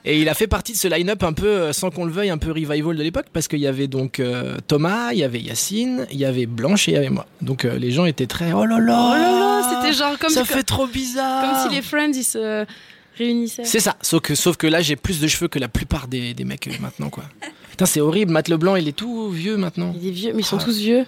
[0.04, 2.38] Et il a fait partie de ce line-up un peu, sans qu'on le veuille, un
[2.38, 6.06] peu revival de l'époque, parce qu'il y avait donc euh, Thomas, il y avait Yacine,
[6.10, 7.26] il y avait Blanche et il y avait moi.
[7.40, 10.30] Donc euh, les gens étaient très oh là là, Oh là là, c'était genre comme,
[10.30, 11.42] ça fait trop bizarre.
[11.62, 12.64] comme si les Friends ils se
[13.18, 13.64] réunissaient.
[13.64, 16.34] C'est ça, sauf que, sauf que là j'ai plus de cheveux que la plupart des,
[16.34, 17.24] des mecs euh, maintenant quoi.
[17.70, 19.94] Putain, c'est horrible, Matt Leblanc il est tout vieux maintenant.
[19.98, 20.64] Il est vieux, mais ils sont Ah.
[20.64, 21.06] tous vieux.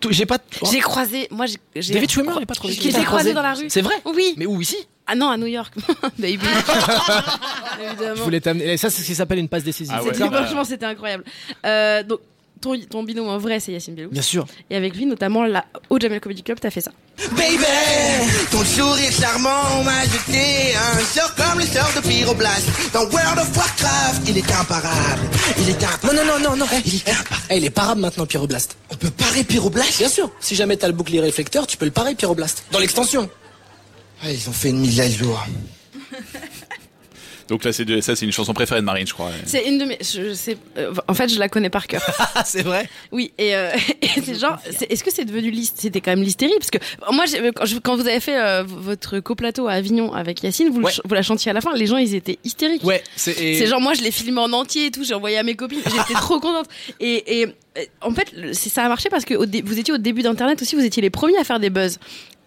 [0.00, 0.36] Tout- J'ai pas.
[0.70, 1.56] J'ai croisé, moi j'ai.
[1.74, 2.76] j'ai- David Schwimmer, il est pas trop vieux.
[2.78, 3.66] Je les ai croisés dans la rue.
[3.68, 4.34] C'est vrai Oui.
[4.36, 4.76] Mais où ici?
[5.06, 5.72] Ah non, à New York.
[6.18, 6.38] Baby.
[7.78, 8.22] Je Évidemment.
[8.24, 8.72] voulais t'amener.
[8.72, 9.94] et Ça, c'est ce qui s'appelle une passe décisive.
[9.96, 10.12] Ah ouais.
[10.12, 11.24] C'était- franchement, c'était incroyable.
[11.64, 12.20] Euh, donc,
[12.60, 14.10] ton, ton binôme en vrai, c'est Yacine Bellous.
[14.10, 14.46] Bien sûr.
[14.70, 16.92] Et avec lui, notamment, là, au Jamel Comedy Club, t'as fait ça.
[17.36, 17.64] Baby,
[18.50, 22.68] ton sourire charmant m'a jeté un sort comme le sort de Pyroblast.
[22.92, 25.22] Dans World of Warcraft, il est imparable.
[25.58, 26.16] Il est imparable.
[26.16, 26.66] Non, non, non, non, non.
[26.84, 27.46] Il est imparable.
[27.50, 28.76] Eh, il est parable maintenant, Pyroblast.
[28.90, 31.90] On peut parer Pyroblast Bien sûr, si jamais t'as le bouclier réflecteur, tu peux le
[31.90, 32.64] parer, Pyroblast.
[32.70, 33.30] Dans l'extension.
[34.22, 35.44] Ah, ils ont fait une mise à jour.
[37.48, 39.30] Donc là, c'est de- ça, c'est une chanson préférée de Marine, je crois.
[39.44, 39.98] C'est une de mes.
[40.00, 42.02] Je, sais- euh, en fait, je la connais par cœur.
[42.44, 43.70] C'est vrai Oui, et, euh,
[44.02, 44.58] et c'est genre.
[44.76, 46.78] c'est- Est-ce que c'est devenu l'hystérie C'était quand même l'hystérie Parce que
[47.12, 50.70] moi, j'ai- quand, je- quand vous avez fait euh, votre coplateau à Avignon avec Yacine,
[50.70, 50.90] vous, le Ouais.
[50.90, 52.82] ch- vous la chantiez à la fin, les gens, ils étaient hystériques.
[52.84, 53.38] Ouais, c'est.
[53.40, 55.54] et- C'est genre moi je l'ai filmé en entier et tout, j'ai envoyé à mes
[55.54, 56.66] copines, j'étais trop contente.
[57.00, 57.46] Et, et,
[57.78, 60.84] euh, en fait ça a marché parce que vous étiez au début d'internet aussi, vous
[60.84, 61.98] étiez les premiers à faire des buzz.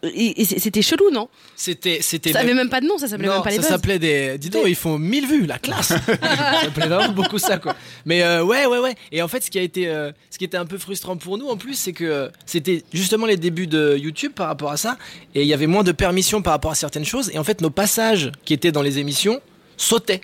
[0.02, 1.30] C'était chelou non?
[1.56, 2.00] C'était.
[2.02, 2.32] C'était.
[2.32, 4.38] Ça avait même pas de nom, ça s'appelait même pas les ça s'appelait des.
[4.38, 5.88] Dis donc, ils font 1000 vues, la classe.
[6.06, 7.76] ça s'appelait vraiment beaucoup ça, quoi.
[8.06, 8.96] Mais euh, ouais, ouais, ouais.
[9.12, 11.38] Et en fait, ce qui a été, euh, ce qui était un peu frustrant pour
[11.38, 14.78] nous, en plus, c'est que euh, c'était justement les débuts de YouTube par rapport à
[14.78, 14.98] ça,
[15.36, 17.62] et il y avait moins de permissions par rapport à certaines choses, et en fait,
[17.62, 19.42] nos passages qui étaient dans les émissions
[19.78, 20.22] sautaient.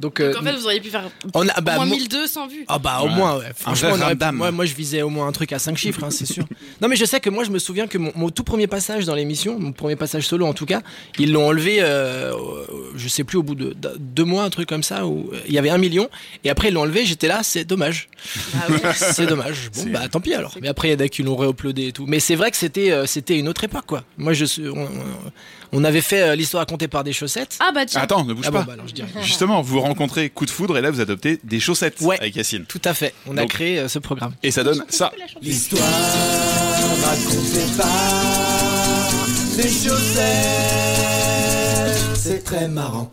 [0.00, 1.94] Donc, euh, Donc en fait vous auriez pu faire on a- bah, au moins mo-
[1.94, 2.64] 1200 vues.
[2.68, 3.14] Ah bah au Ouais.
[3.14, 3.44] moins, ouais.
[3.54, 6.02] Franchement, vrai on aurait- moi, moi je visais au moins un truc à 5 chiffres,
[6.04, 6.44] hein, c'est sûr.
[6.80, 9.04] Non mais je sais que moi je me souviens que mon, mon tout premier passage
[9.04, 10.80] dans l'émission, mon premier passage solo en tout cas,
[11.18, 12.64] ils l'ont enlevé, euh, euh,
[12.96, 15.38] je sais plus au bout de, de- deux mois, un truc comme ça, où euh,
[15.46, 16.08] il y avait un million,
[16.44, 18.08] et après ils l'ont enlevé, j'étais là, c'est dommage.
[18.54, 18.78] Ah ouais.
[18.94, 19.70] c'est dommage.
[19.74, 20.54] Bon C'est- bah tant pis alors.
[20.62, 22.06] Mais après il y en a qui l'ont réuploadé et tout.
[22.08, 24.02] Mais c'est vrai que c'était euh, c'était une autre époque quoi.
[24.16, 24.88] Moi je suis, on, on-
[25.72, 27.56] on avait fait euh, l'histoire racontée par des chaussettes.
[27.60, 28.00] Ah bah tiens.
[28.00, 28.64] Attends, ne bouge Ah bon, pas.
[28.64, 29.08] bah alors je dirais.
[29.22, 32.18] Justement, vous rencontrez coup de foudre et là, vous adoptez des chaussettes Ouais.
[32.20, 32.64] avec Yacine.
[32.66, 33.14] Tout à fait.
[33.26, 34.32] On a Donc- créé euh, ce programme.
[34.42, 35.12] Et ça donne ça.
[35.42, 35.82] L'histoire
[37.04, 37.86] racontée par
[39.56, 40.26] les chaussettes.
[42.14, 43.12] C'est très marrant.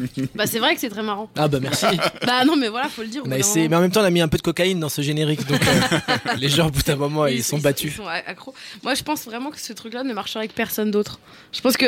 [0.34, 1.30] Bah c'est vrai que c'est très marrant.
[1.36, 1.86] Ah bah merci.
[2.26, 3.22] Bah non mais voilà, faut le dire.
[3.26, 4.88] On a essayé, mais en même temps, on a mis un peu de cocaïne dans
[4.88, 7.92] ce générique, donc euh, les gens, au bout d'un moment, ils, sont battus.
[7.92, 8.54] Ils sont accros.
[8.82, 11.18] Moi, je pense vraiment que ce truc-là ne marcherait avec personne d'autre.
[11.52, 11.86] Je pense que,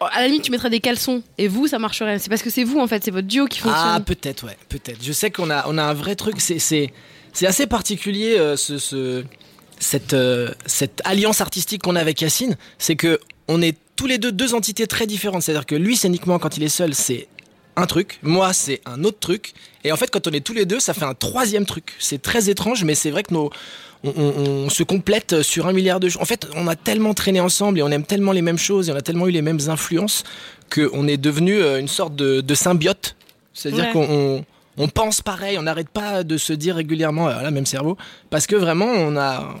[0.00, 2.18] à la limite, tu mettrais des caleçons et vous, ça marcherait.
[2.18, 3.84] C'est parce que c'est vous, en fait, c'est votre duo qui fonctionne.
[3.86, 5.02] Ah, peut-être, ouais, peut-être.
[5.02, 6.40] Je sais qu'on a, on a un vrai truc.
[6.40, 6.92] C'est, c'est,
[7.32, 9.24] c'est assez particulier euh, ce, ce-
[9.78, 12.56] cette, euh, cette alliance artistique qu'on a avec Yacine.
[12.78, 15.42] C'est que on est tous les deux deux entités très différentes.
[15.42, 17.28] C'est-à-dire que lui, scéniquement, quand il est seul, c'est
[17.78, 18.18] un truc.
[18.22, 19.52] Moi, c'est un autre truc.
[19.84, 21.94] Et en fait, quand on est tous les deux, ça fait un troisième truc.
[21.98, 23.50] C'est très étrange, mais c'est vrai que nos
[24.04, 24.34] on, on-
[24.66, 26.22] on se complète sur un milliard de choses.
[26.22, 28.92] En fait, on a tellement traîné ensemble et on aime tellement les mêmes choses et
[28.92, 30.22] on a tellement eu les mêmes influences
[30.72, 33.16] qu'on est devenu euh, une sorte de, de symbiote.
[33.54, 33.92] C'est-à-dire Ouais.
[33.92, 34.44] qu'on
[34.76, 37.96] on, pense pareil, on n'arrête pas de se dire régulièrement, euh, là, même cerveau,
[38.30, 39.52] parce que vraiment, on a,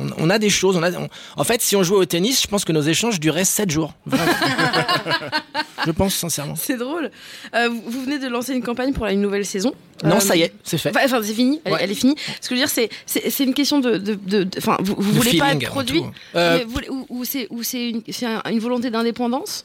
[0.00, 0.76] on, on a des choses.
[0.76, 3.20] On a, on- en fait, si on jouait au tennis, je pense que nos échanges
[3.20, 3.94] duraient 7 jours.
[5.84, 6.54] Je pense sincèrement.
[6.56, 7.10] C'est drôle.
[7.54, 9.72] Euh, vous, venez de lancer une campagne pour une nouvelle saison.
[10.02, 10.90] Non, Euh, ça y est, c'est fait.
[10.96, 11.78] Enfin, c'est fini, elle, Ouais.
[11.80, 12.16] elle est finie.
[12.40, 14.18] Ce que je veux dire, c'est, une question de.
[14.58, 16.02] Enfin, vous, vous voulez pas être produit.
[16.34, 16.64] Euh,
[17.10, 19.64] ou, c'est, une volonté d'indépendance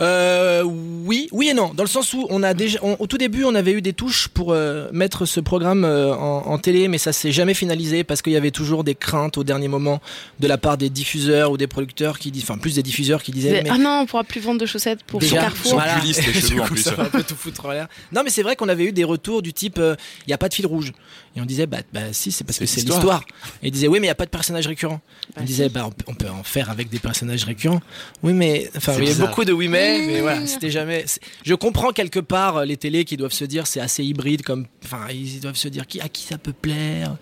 [0.00, 1.72] Euh, oui, oui et non.
[1.74, 3.92] Dans le sens où on a déjà, on- au tout début, on avait eu des
[3.92, 8.04] touches pour euh, mettre ce programme euh, en, en télé, mais ça s'est jamais finalisé
[8.04, 10.00] parce qu'il y avait toujours des craintes au dernier moment
[10.40, 13.32] de la part des diffuseurs ou des producteurs qui disent, enfin plus des diffuseurs qui
[13.32, 13.64] disaient.
[13.68, 15.74] Ah non, on pourra plus vendre de chaussettes pour Déjà, Carrefour.
[15.74, 15.94] voilà.
[15.94, 16.82] populistes, les Du chelous, en coup, plus.
[16.82, 17.88] ça va un peu tout foutre en l'air.
[18.12, 19.96] Non, mais c'est vrai qu'on avait eu des retours du type, il
[20.28, 20.92] n'y a pas de fil rouge.
[21.38, 23.22] Et on disait, bah, bah si, c'est parce que c'est l'histoire.
[23.62, 25.00] Et ils disaient, oui, mais il n'y a pas de personnage récurrent.
[25.36, 27.80] Bah, on disait, bah, on peut, on peut en faire avec des personnages récurrents.
[28.24, 30.06] Oui, mais, enfin, il y a beaucoup de oui, mais, Oui.
[30.08, 31.04] mais voilà, c'était jamais.
[31.44, 34.66] je comprends quelque part euh, les télés qui doivent se dire c'est assez hybride comme,
[34.84, 37.16] enfin ils doivent se dire qui à qui ça peut plaire?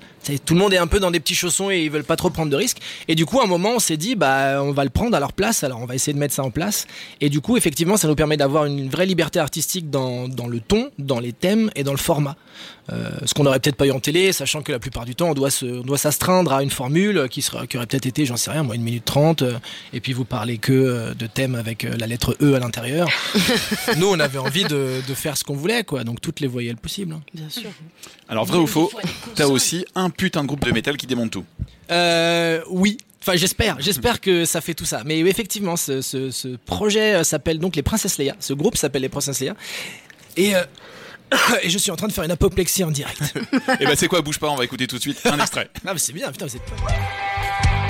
[0.45, 2.31] Tout le monde est un peu dans des petits chaussons et ils veulent pas trop
[2.31, 2.79] prendre de risques.
[3.07, 5.21] Et du coup, à un moment, on s'est dit bah on va le prendre à
[5.21, 5.63] leur place.
[5.63, 6.87] Alors on va essayer de mettre ça en place.
[7.21, 10.59] Et du coup, effectivement, ça nous permet d'avoir une vraie liberté artistique dans, dans le
[10.61, 12.37] ton, dans les thèmes et dans le format.
[12.93, 15.31] Euh, ce qu'on n'aurait peut-être pas eu en télé, sachant que la plupart du temps,
[15.31, 18.25] on doit se, on doit s'astreindre à une formule qui serait, qui aurait peut-être été,
[18.25, 19.59] j'en sais rien, moi, une minute trente, euh,
[19.93, 23.09] et puis vous parlez que euh, de thèmes avec euh, la lettre E à l'intérieur.
[23.97, 26.05] Nous, on avait envie de, de faire ce qu'on voulait, quoi.
[26.05, 27.15] Donc toutes les voyelles possibles.
[27.15, 27.23] hein.
[27.35, 27.71] Bien sûr.
[28.29, 28.91] Alors vrai ou faux,
[29.35, 31.45] t'as aussi un putain de groupe de métal qui démonte tout.
[31.91, 32.99] Euh, oui.
[33.23, 35.03] Enfin, j'espère, j'espère que ça fait tout ça.
[35.05, 38.37] Mais effectivement, ce, ce, ce projet s'appelle donc les Princesses Leia.
[38.39, 39.57] Ce groupe s'appelle les Princesses Leia.
[40.37, 40.63] Et, euh,
[41.63, 43.21] et je suis en train de faire une apoplexie en direct.
[43.81, 45.69] Et bah c'est quoi, bouge pas, on va écouter tout de suite un extrait.
[45.87, 47.86] Ah, mais c'est bien, putain, vous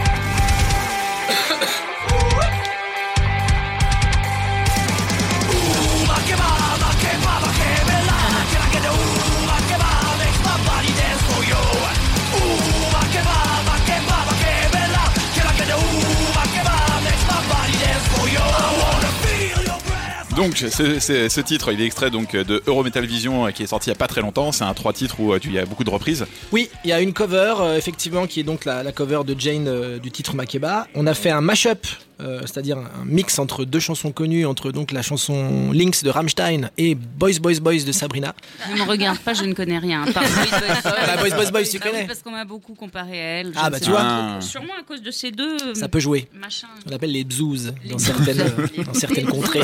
[20.37, 23.93] Donc ce, titre, il est extrait donc de Eurometal Vision euh, qui est sorti il
[23.95, 24.53] y a pas très longtemps.
[24.53, 26.27] C'est un trois titres où euh, il y a beaucoup de reprises.
[26.53, 29.99] Oui, il y a une cover, euh, effectivement, qui est donc la, cover de Jane
[29.99, 30.89] du titre Makeba.
[30.95, 31.87] On a fait un mash-up,
[32.21, 36.11] euh, c'est-à-dire un, un mix entre deux chansons connues, entre donc la chanson Lynx de
[36.11, 38.35] Rammstein et Boys Boys Boys de Sabrina.
[38.71, 40.05] Ne me regarde pas, je ne connais rien.
[40.13, 40.93] Par Boys, Boys, Boys.
[41.07, 42.07] Bah, Boys, Boys, Boys, tu oui, connais.
[42.07, 43.53] Parce qu'on m'a beaucoup comparé à elle.
[43.53, 44.39] je Ah, bah, tu vois.
[44.41, 45.75] Sûrement à cause de ces deux.
[45.75, 46.29] Ça peut jouer.
[46.35, 46.69] Machin.
[46.91, 49.63] On appelle les bzouz dans certaines, euh, dans certaines contrées.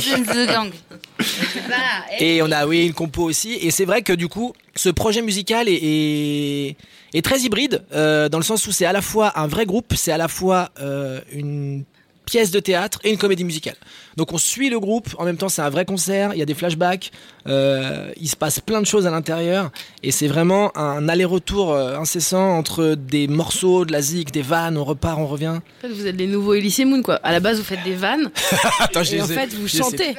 [2.18, 3.54] Et on a oui une compo aussi.
[3.54, 6.76] Et c'est vrai que du coup, ce projet musical est, est,
[7.14, 9.92] est très hybride euh, dans le sens où c'est à la fois un vrai groupe,
[9.96, 11.84] c'est à la fois euh, une
[12.32, 13.76] pièce de théâtre et une comédie musicale.
[14.16, 16.46] Donc on suit le groupe, en même temps c'est un vrai concert, il y a
[16.46, 17.12] des flashbacks,
[17.46, 19.70] euh, il se passe plein de choses à l'intérieur
[20.02, 24.78] et c'est vraiment un aller-retour euh, incessant entre des morceaux, de la zik, des vannes,
[24.78, 25.58] on repart, on revient.
[25.58, 27.16] En fait, vous êtes les nouveaux Elise Moon, quoi.
[27.16, 28.30] À la base, vous faites des vannes.
[28.80, 30.14] Attends, et en ai- fait, vous chantez.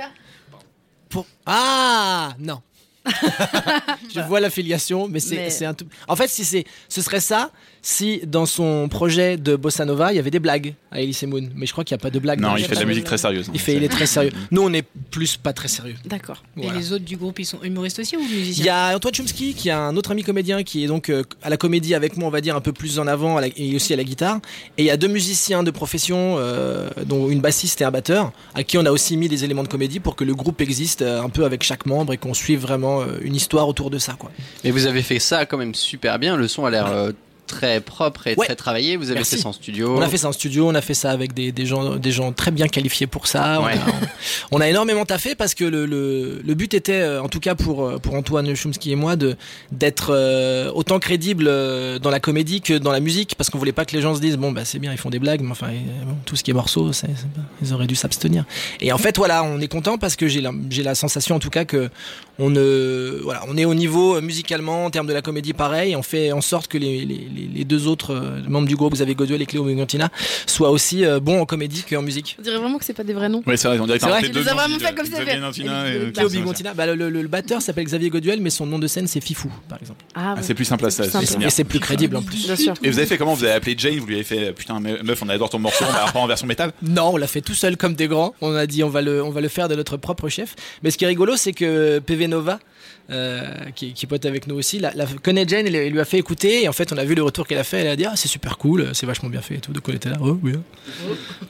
[1.09, 1.25] Pour...
[1.47, 2.61] Ah non.
[4.13, 5.87] je vois l'affiliation, Mais- c'est un tout.
[6.07, 7.49] En fait, si c'est, ce serait ça,
[7.85, 11.49] si dans son projet de bossa nova, il y avait des blagues à Elise Moon.
[11.53, 12.39] Mais je crois qu'il n'y a pas de blagues.
[12.39, 13.51] Non, il fait de la musique très sérieuse.
[13.53, 14.31] Il fait, il est très sérieux.
[14.51, 15.95] Nous, on est plus pas très sérieux.
[16.05, 16.43] D'accord.
[16.55, 16.73] Voilà.
[16.73, 19.13] Et les autres du groupe, ils sont humoristes aussi ou Il musiciens y a Antoine
[19.13, 22.15] Chomsky qui est un autre ami comédien qui est donc euh, à la comédie avec
[22.15, 24.05] moi, on va dire un peu plus en avant à la- et aussi à la
[24.05, 24.39] guitare.
[24.77, 28.31] Et il y a deux musiciens de profession, euh, dont une bassiste et un batteur,
[28.55, 31.01] à qui on a aussi mis des éléments de comédie pour que le groupe existe
[31.01, 33.97] euh, un peu avec chaque membre et qu'on suive vraiment euh, une histoire autour de
[33.97, 34.13] ça.
[34.17, 34.31] Quoi.
[34.63, 36.37] Mais vous avez fait ça quand même super bien.
[36.37, 37.11] Le son a l'air euh,
[37.53, 38.45] très propre et Ouais.
[38.45, 38.97] très travaillé.
[38.97, 39.35] Vous avez Merci.
[39.35, 39.95] fait ça en studio.
[39.97, 42.11] On a fait ça en studio, on a fait ça avec des, des gens, des
[42.11, 43.59] gens très bien qualifiés pour ça.
[43.61, 43.71] On, a,
[44.51, 47.55] on a énormément taffé parce que le, le, le but était, euh, en tout cas
[47.55, 49.35] pour, euh, pour Antoine Chomsky et moi, de
[49.71, 51.45] d'être euh, autant crédible
[51.99, 54.21] dans la comédie que dans la musique, parce qu'on voulait pas que les gens se
[54.21, 55.67] disent bon bah c'est bien, ils font des blagues, mais enfin
[56.05, 57.07] bon, tout ce qui est morceau, c'est,
[57.61, 58.45] ils auraient dû s'abstenir.
[58.81, 61.39] Et en fait voilà, on est content parce que j'ai la, j'ai la sensation en
[61.39, 61.89] tout cas que
[62.39, 65.95] on ne, voilà, on est au niveau euh, musicalement en termes de la comédie pareil.
[65.95, 69.41] On fait en sorte que les, les, deux autres euh, membres du groupe, Xavier Goduel
[69.41, 70.09] et Cléo Mugantina,
[70.45, 72.35] soient aussi euh, bons en comédie qu'en musique.
[72.39, 73.43] On dirait vraiment que c'est pas des vrais noms.
[73.45, 75.89] Ouais, c'est vrai, on dirait que C'est deux vraiment fait comme ça, Xavier fait- Nantina
[75.89, 78.79] et- et- Cléo Bigontina, bah, le, le- le batteur s'appelle Xavier Goduel, mais son nom
[78.79, 80.03] de scène c'est Fifou, par exemple.
[80.15, 81.03] Ah, Ah, c'est plus simple à ça.
[81.41, 82.45] Et c'est plus crédible en plus.
[82.45, 82.73] Bien sûr.
[82.83, 83.33] Et vous avez fait comment?
[83.33, 85.85] Vous avez appelé Jane, vous lui avez fait putain me- meuf, on adore ton morceau,
[85.87, 86.71] on va reprendre en version métal.
[86.81, 88.33] Non, on l'a fait tout seul comme des grands.
[88.41, 90.55] On a dit on va le, on va le faire de notre propre chef.
[90.81, 92.59] Mais ce qui est rigolo, c'est que PV Nova,
[93.09, 93.43] euh,
[93.75, 96.17] qui, qui pote avec nous aussi, la, la- connaît Jane et lui- lui a fait
[96.17, 96.63] écouter.
[96.63, 97.79] Et en fait, on a vu le retour qu'elle a fait.
[97.79, 99.73] Elle a dit ah c'est super cool, c'est vachement bien fait et tout.
[99.73, 100.61] Donc on était là, oh oui, hein.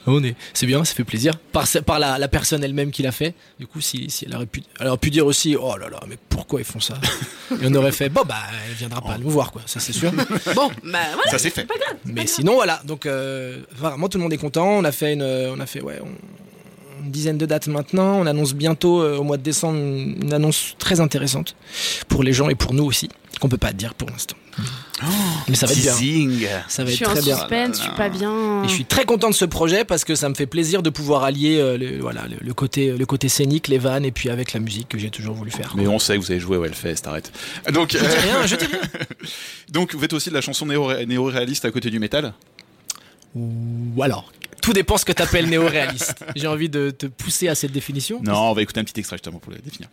[0.06, 1.34] on est, c'est bien, ça fait plaisir.
[1.52, 3.34] Par, par la, la personne elle-même qui l'a fait.
[3.60, 6.00] Du coup, si, si elle aurait pu, elle aurait pu dire aussi oh là là,
[6.08, 6.94] mais pourquoi ils font ça?
[7.62, 8.34] Et on aurait fait bon bah
[8.68, 10.10] elle viendra pas nous voir quoi, ça c'est sûr.
[10.56, 11.30] Bon, bah voilà.
[11.30, 11.66] Ça c'est fait.
[12.04, 12.80] Mais sinon, voilà.
[12.84, 14.66] Donc, euh, vraiment, tout le monde est content.
[14.78, 16.08] On a fait une, on a fait, ouais, on-
[17.04, 18.18] une dizaine de dates maintenant.
[18.20, 21.54] On annonce bientôt, euh, au mois de décembre, une, annonce très intéressante
[22.08, 23.08] pour les gens et pour nous aussi,
[23.40, 24.36] qu'on peut pas dire pour l'instant.
[25.48, 26.62] Mais ça va être bien.
[26.68, 27.36] Ça va Je être suis en très bien.
[27.36, 28.62] suspense, je suis pas bien.
[28.64, 30.90] Et je suis très content de ce projet parce que ça me fait plaisir de
[30.90, 34.30] pouvoir allier euh, le, voilà, le, le côté, le côté scénique, les vannes et puis
[34.30, 35.74] avec la musique que j'ai toujours voulu faire.
[35.76, 37.32] Mais on sait que vous avez joué au Hellfest, arrête.
[37.72, 38.80] Donc, Je dis euh, rien, je dis rien.
[39.72, 42.32] donc vous faites aussi de la chanson néo- néo-réaliste à côté du métal?
[43.34, 46.24] Ou alors, tout dépend ce que t'appelles néo-réaliste.
[46.36, 48.20] J'ai envie de te pousser à cette définition.
[48.22, 49.88] Non, on va écouter un petit extrait justement pour le définir.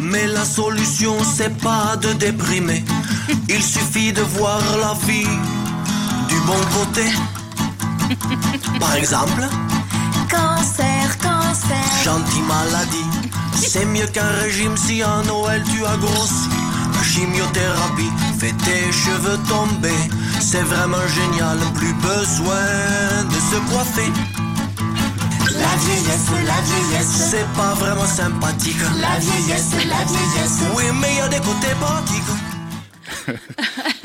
[0.00, 2.84] Mais la solution c'est pas de déprimer.
[3.48, 5.24] Il suffit de voir la vie
[6.28, 7.04] du bon côté.
[8.80, 9.42] Par exemple,
[10.30, 12.04] Cancer, cancer.
[12.04, 13.28] gentille maladie.
[13.54, 16.48] C'est mieux qu'un régime si à Noël tu as grossi.
[16.98, 19.94] La chimiothérapie fait tes cheveux tomber.
[20.40, 24.10] C'est vraiment génial, plus besoin de se coiffer.
[25.54, 28.80] La vieillesse, la vieillesse, c'est pas vraiment sympathique.
[29.00, 32.57] La vieillesse, la vieillesse, oui, mais y a des côtés pratiques.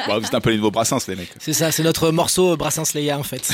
[0.07, 1.31] Bon, c'est un peu les nouveaux brassins, les mecs.
[1.39, 3.49] C'est ça, c'est notre morceau Brassens Leia en fait.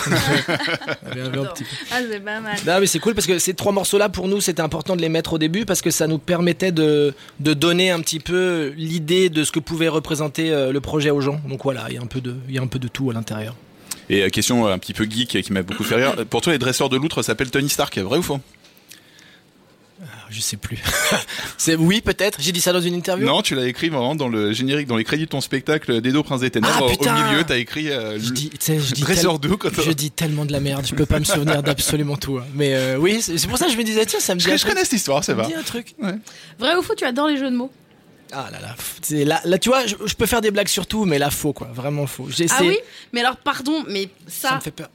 [1.05, 1.69] On avait un petit peu.
[1.91, 2.57] Ah, c'est pas mal.
[2.65, 5.01] Non mais c'est cool parce que ces trois morceaux là pour nous c'était important de
[5.01, 8.73] les mettre au début parce que ça nous permettait de, de donner un petit peu
[8.77, 11.39] l'idée de ce que pouvait représenter euh, le projet aux gens.
[11.47, 13.09] Donc voilà, il y a un peu de, il y a un peu de tout
[13.11, 13.55] à l'intérieur.
[14.09, 16.15] Et euh, question euh, un petit peu geek qui m'a beaucoup fait rire.
[16.29, 18.39] Pour toi, les dresseurs de loutre s'appellent Tony Stark, vrai ou faux?
[20.29, 20.77] Je sais plus.
[21.57, 22.39] c'est oui peut-être.
[22.41, 23.25] J'ai dit ça dans une interview.
[23.25, 26.23] Non, tu l'as écrit vraiment dans le générique, dans les crédits de ton spectacle Dedo
[26.23, 26.73] Prince des Ténèbres.
[26.77, 29.69] Ah, au- putain au milieu, t'as écrit euh, Je dis, je dis dresseur tel- quand
[29.81, 32.37] Je dis tellement de la merde, je peux pas me souvenir d'absolument tout.
[32.37, 32.45] hein.
[32.53, 34.45] Mais euh, oui, c'est pour ça que je me disais tiens, ça me dit.
[34.45, 34.71] Je- un je truc.
[34.73, 35.47] connais cette histoire, Ça ça me va.
[35.47, 35.95] dit un truc.
[36.59, 37.71] Vrai ou faux, tu adores les jeux de mots?
[38.31, 38.75] Ah là là,
[39.25, 41.51] là, là, tu vois, je, je peux faire des blagues sur tout, mais là faux
[41.51, 42.27] quoi, vraiment faux.
[42.51, 42.77] Ah oui?
[43.11, 44.49] Mais alors, pardon, mais ça.
[44.49, 44.89] Ça me fait peur.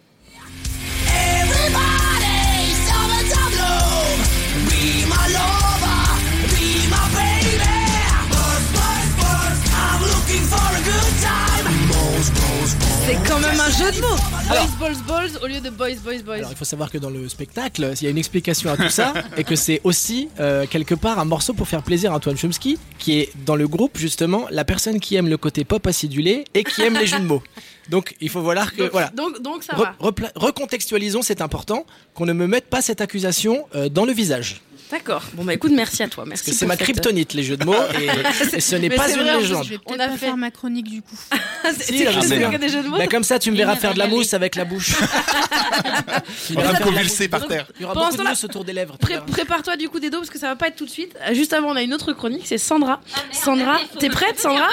[13.06, 14.16] C'est quand même un jeu de mots.
[14.50, 16.34] Alors- Boys, balls, balls au lieu de boys, boys, boys.
[16.36, 18.88] Alors il faut savoir que dans le spectacle, il y a une explication à tout
[18.88, 22.36] ça et que c'est aussi euh, quelque part un morceau pour faire plaisir à Antoine
[22.38, 26.44] Chomsky, qui est dans le groupe justement la personne qui aime le côté pop acidulé
[26.54, 27.42] et qui aime les jeux de mots.
[27.90, 29.08] Donc il faut voir que donc, voilà.
[29.14, 29.94] donc, donc ça Re- va.
[30.36, 31.84] recontextualisons, c'est important
[32.14, 34.62] qu'on ne me mette pas cette accusation euh, dans le visage.
[34.94, 35.22] D'accord.
[35.32, 36.24] Bon, bah écoute, merci à toi.
[36.24, 38.06] Merci c'est ma cette- kryptonite, les jeux de mots, et,
[38.56, 39.64] et ce n'est pas une vrai, légende.
[39.64, 41.16] Je vais On peut-être a fait- faire ma chronique du coup.
[41.76, 42.98] C'est Si, que des jeux de mots.
[42.98, 44.92] Bah, comme ça, tu me verras faire de la mousse avec la bouche.
[46.50, 47.66] Il de convulser par terre.
[47.76, 48.96] Il y aura beaucoup de mousse autour des lèvres.
[48.98, 51.16] Prépare-toi du coup des dos parce que ça va pas être tout de suite.
[51.28, 53.00] Euh, Juste avant, on a une autre chronique, c'est Sandra.
[53.32, 54.68] Sandra, t'es prête, Sandra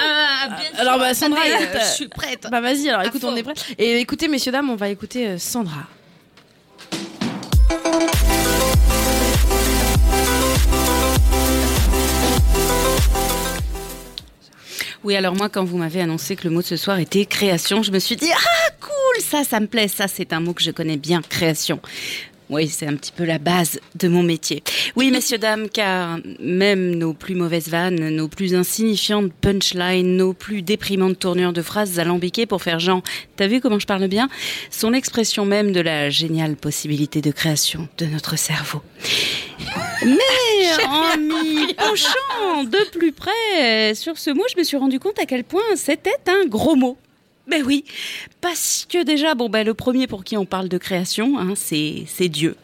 [0.78, 2.46] Alors bah Sandra, euh, euh, je suis prête.
[2.48, 3.54] Bah vas-y, alors écoute, on est prêts.
[3.78, 5.82] Et écoutez, messieurs dames, on va écouter euh, Sandra.
[15.04, 17.82] Oui, alors moi, quand vous m'avez annoncé que le mot de ce soir était création,
[17.82, 20.62] je me suis dit ah cool, ça, ça me plaît, ça, c'est un mot que
[20.62, 21.80] je connais bien, création.
[22.52, 24.62] Oui, c'est un petit peu la base de mon métier.
[24.94, 30.60] Oui, messieurs, dames, car même nos plus mauvaises vannes, nos plus insignifiantes punchlines, nos plus
[30.60, 33.00] déprimantes tournures de phrases alambiquées pour faire genre,
[33.36, 34.28] t'as vu comment je parle bien,
[34.70, 38.82] sont l'expression même de la géniale possibilité de création de notre cerveau.
[40.04, 45.18] Mais en m'y penchant de plus près sur ce mot, je me suis rendu compte
[45.18, 46.98] à quel point c'était un gros mot.
[47.46, 47.84] Ben oui,
[48.40, 52.04] parce que déjà, bon, ben, le premier pour qui on parle de création, hein, c'est
[52.06, 52.56] c'est Dieu.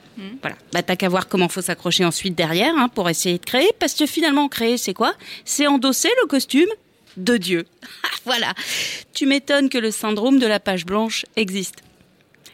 [0.42, 0.56] Voilà.
[0.72, 3.94] Bah, t'as qu'à voir comment faut s'accrocher ensuite derrière hein, pour essayer de créer, parce
[3.94, 5.14] que finalement, créer, c'est quoi?
[5.44, 6.68] C'est endosser le costume
[7.16, 7.66] de Dieu.
[8.24, 8.52] voilà.
[9.12, 11.82] Tu m'étonnes que le syndrome de la page blanche existe.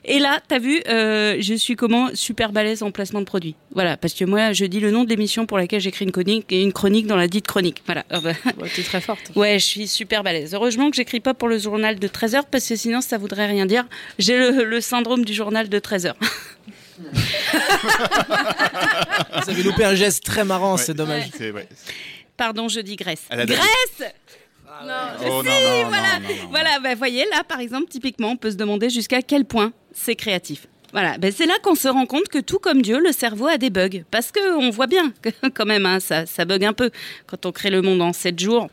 [0.06, 3.54] Et là, t'as vu, euh, je suis comment super balèze en placement de produits.
[3.72, 6.52] Voilà, parce que moi, je dis le nom de l'émission pour laquelle j'écris une chronique
[6.52, 7.82] et une chronique dans la dite chronique.
[7.86, 8.04] Voilà.
[8.12, 8.32] Euh, bah,
[8.74, 9.20] T'es très forte.
[9.36, 10.54] Ouais, je suis super balèze.
[10.54, 13.46] Heureusement que j'écris pas pour le journal de 13 heures parce que sinon ça voudrait
[13.46, 13.86] rien dire.
[14.18, 16.16] J'ai le, le syndrome du journal de 13 heures.
[19.42, 21.24] Vous avez loupé un geste très marrant, c'est dommage.
[21.40, 21.66] Ouais.
[22.36, 23.22] Pardon, je dis Grèce.
[23.30, 24.12] Elle a dit- Grèce
[24.76, 26.48] Oh, Si, non, non, non, voilà, non, non.
[26.50, 26.80] voilà.
[26.80, 30.66] Bah, voyez là, par exemple, typiquement, on peut se demander jusqu'à quel point c'est créatif.
[30.92, 33.58] Voilà, ben c'est là qu'on se rend compte que tout comme Dieu, le cerveau a
[33.58, 34.04] des bugs.
[34.12, 36.90] Parce que on voit bien que quand même, hein, ça, ça bug un peu
[37.26, 38.68] quand on crée le monde en 7 jours.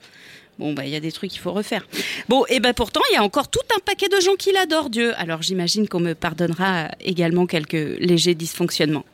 [0.60, 1.88] Bon, bah, il y a des trucs qu'il faut refaire.
[2.30, 4.92] Bon, et ben pourtant, il y a encore tout un paquet de gens qui l'adorent,
[4.92, 5.14] Dieu.
[5.18, 9.06] Alors j'imagine qu'on me pardonnera également quelques légers dysfonctionnements.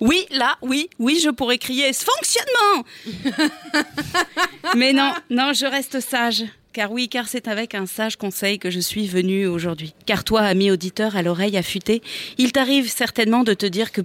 [0.00, 2.84] Oui, là, oui, oui, je pourrais crier ce fonctionnement
[4.76, 6.44] Mais non, non, je reste sage.
[6.76, 9.94] Car oui, car c'est avec un sage conseil que je suis venue aujourd'hui.
[10.04, 12.02] Car toi, ami auditeur à l'oreille affûtée,
[12.36, 14.02] il t'arrive certainement de te dire que...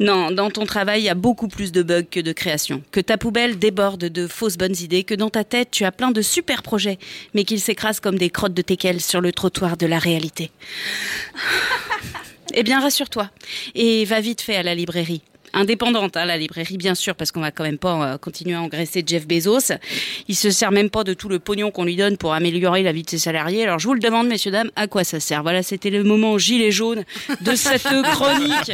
[0.00, 2.82] non, dans ton travail, il y a beaucoup plus de bugs que de création.
[2.90, 6.10] Que ta poubelle déborde de fausses bonnes idées, que dans ta tête, tu as plein
[6.10, 6.98] de super projets,
[7.32, 10.50] mais qu'ils s'écrasent comme des crottes de teckel sur le trottoir de la réalité.
[12.52, 13.30] Eh bien, rassure-toi.
[13.76, 15.22] Et va vite fait à la librairie.
[15.52, 18.62] Indépendante, hein, la librairie, bien sûr, parce qu'on va quand même pas euh, continuer à
[18.62, 19.72] engraisser Jeff Bezos.
[20.28, 22.92] Il se sert même pas de tout le pognon qu'on lui donne pour améliorer la
[22.92, 23.64] vie de ses salariés.
[23.64, 25.42] Alors, je vous le demande, messieurs, dames, à quoi ça sert?
[25.42, 27.04] Voilà, c'était le moment gilet jaune
[27.40, 27.82] de cette
[28.12, 28.72] chronique.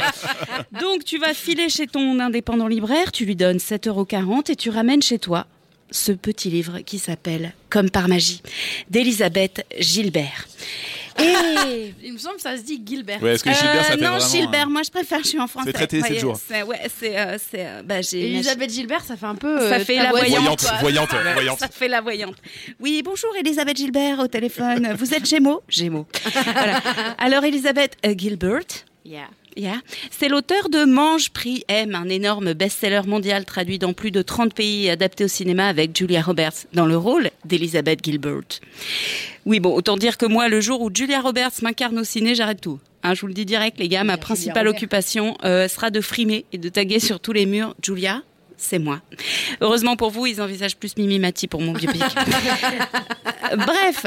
[0.79, 5.01] Donc, tu vas filer chez ton indépendant libraire, tu lui donnes 7,40€ et tu ramènes
[5.01, 5.47] chez toi
[5.91, 8.41] ce petit livre qui s'appelle Comme par magie
[8.89, 10.47] d'Elisabeth Gilbert.
[11.19, 13.21] Et Il me semble que ça se dit Gilbert.
[13.21, 15.39] Ouais, est-ce que Gilbert, ça fait non, vraiment, Gilbert, euh, moi je préfère, je suis
[15.39, 15.67] en français.
[15.67, 16.37] C'est traité, c'est Voyez, toujours.
[16.37, 17.17] c'est- Ouais, c'est.
[17.19, 19.59] euh, c'est, euh, bah, j'ai Elisabeth Gilbert, ça fait un peu.
[19.69, 20.63] Ça euh, fait la voyante.
[20.81, 21.59] Voyante, voyante.
[21.59, 22.35] Ça fait la voyante.
[22.79, 24.93] Oui, bonjour Elisabeth Gilbert au téléphone.
[24.97, 25.61] Vous êtes Gémeaux?
[25.69, 26.05] Gémeaux.
[26.53, 26.77] Voilà.
[27.17, 28.61] Alors Elisabeth euh, Gilbert.
[29.07, 29.29] Yeah.
[29.55, 29.77] Yeah.
[30.11, 34.53] C'est l'auteur de Mange, Prix, M, un énorme best-seller mondial traduit dans plus de 30
[34.53, 38.59] pays et adapté au cinéma avec Julia Roberts dans le rôle d'Elisabeth Gilbert.
[39.45, 42.59] Oui, bon, autant dire que moi, le jour où Julia Roberts m'incarne au ciné, j'arrête
[42.59, 42.79] tout.
[43.01, 44.77] Hein, je vous le dis direct, les gars, ma principale Robert.
[44.77, 48.23] occupation euh, sera de frimer et de taguer sur tous les murs Julia.
[48.57, 49.01] C'est moi.
[49.61, 52.03] Heureusement pour vous, ils envisagent plus Mimi Mati pour mon biopic.
[53.55, 54.05] Bref.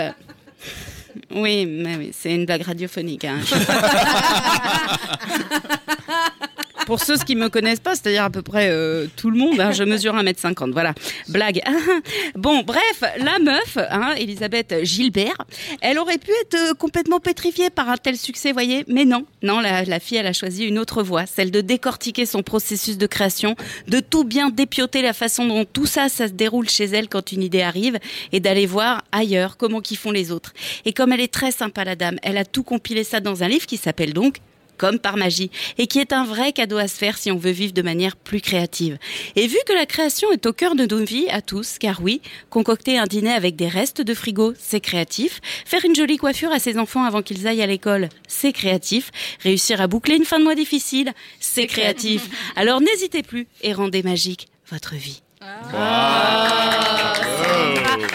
[1.33, 3.25] Oui, mais oui, c'est une blague radiophonique.
[3.25, 3.39] hein.
[6.91, 9.71] Pour ceux qui me connaissent pas, c'est-à-dire à peu près euh, tout le monde, hein,
[9.71, 10.93] je mesure 1m50, voilà.
[11.29, 11.63] Blague.
[12.35, 15.37] bon, bref, la meuf, hein, Elisabeth Gilbert,
[15.83, 19.25] elle aurait pu être euh, complètement pétrifiée par un tel succès, voyez, mais non.
[19.45, 22.99] Non, la, la fille, elle a choisi une autre voie, celle de décortiquer son processus
[22.99, 23.55] de création,
[23.87, 27.31] de tout bien dépioter la façon dont tout ça, ça se déroule chez elle quand
[27.31, 28.01] une idée arrive,
[28.33, 30.55] et d'aller voir ailleurs comment qu'ils font les autres.
[30.85, 33.49] Et comme elle est très sympa, la dame, elle a tout compilé ça dans un
[33.49, 34.39] livre qui s'appelle donc
[34.81, 37.51] comme par magie, et qui est un vrai cadeau à se faire si on veut
[37.51, 38.97] vivre de manière plus créative.
[39.37, 42.23] Et vu que la création est au cœur de nos vies à tous, car oui,
[42.49, 45.43] concocter un dîner avec des restes de frigo, c'est créatif.
[45.67, 49.11] Faire une jolie coiffure à ses enfants avant qu'ils aillent à l'école, c'est créatif.
[49.43, 52.31] Réussir à boucler une fin de mois difficile, c'est créatif.
[52.57, 55.21] Alors n'hésitez plus et rendez magique votre vie.
[55.43, 57.15] Ah,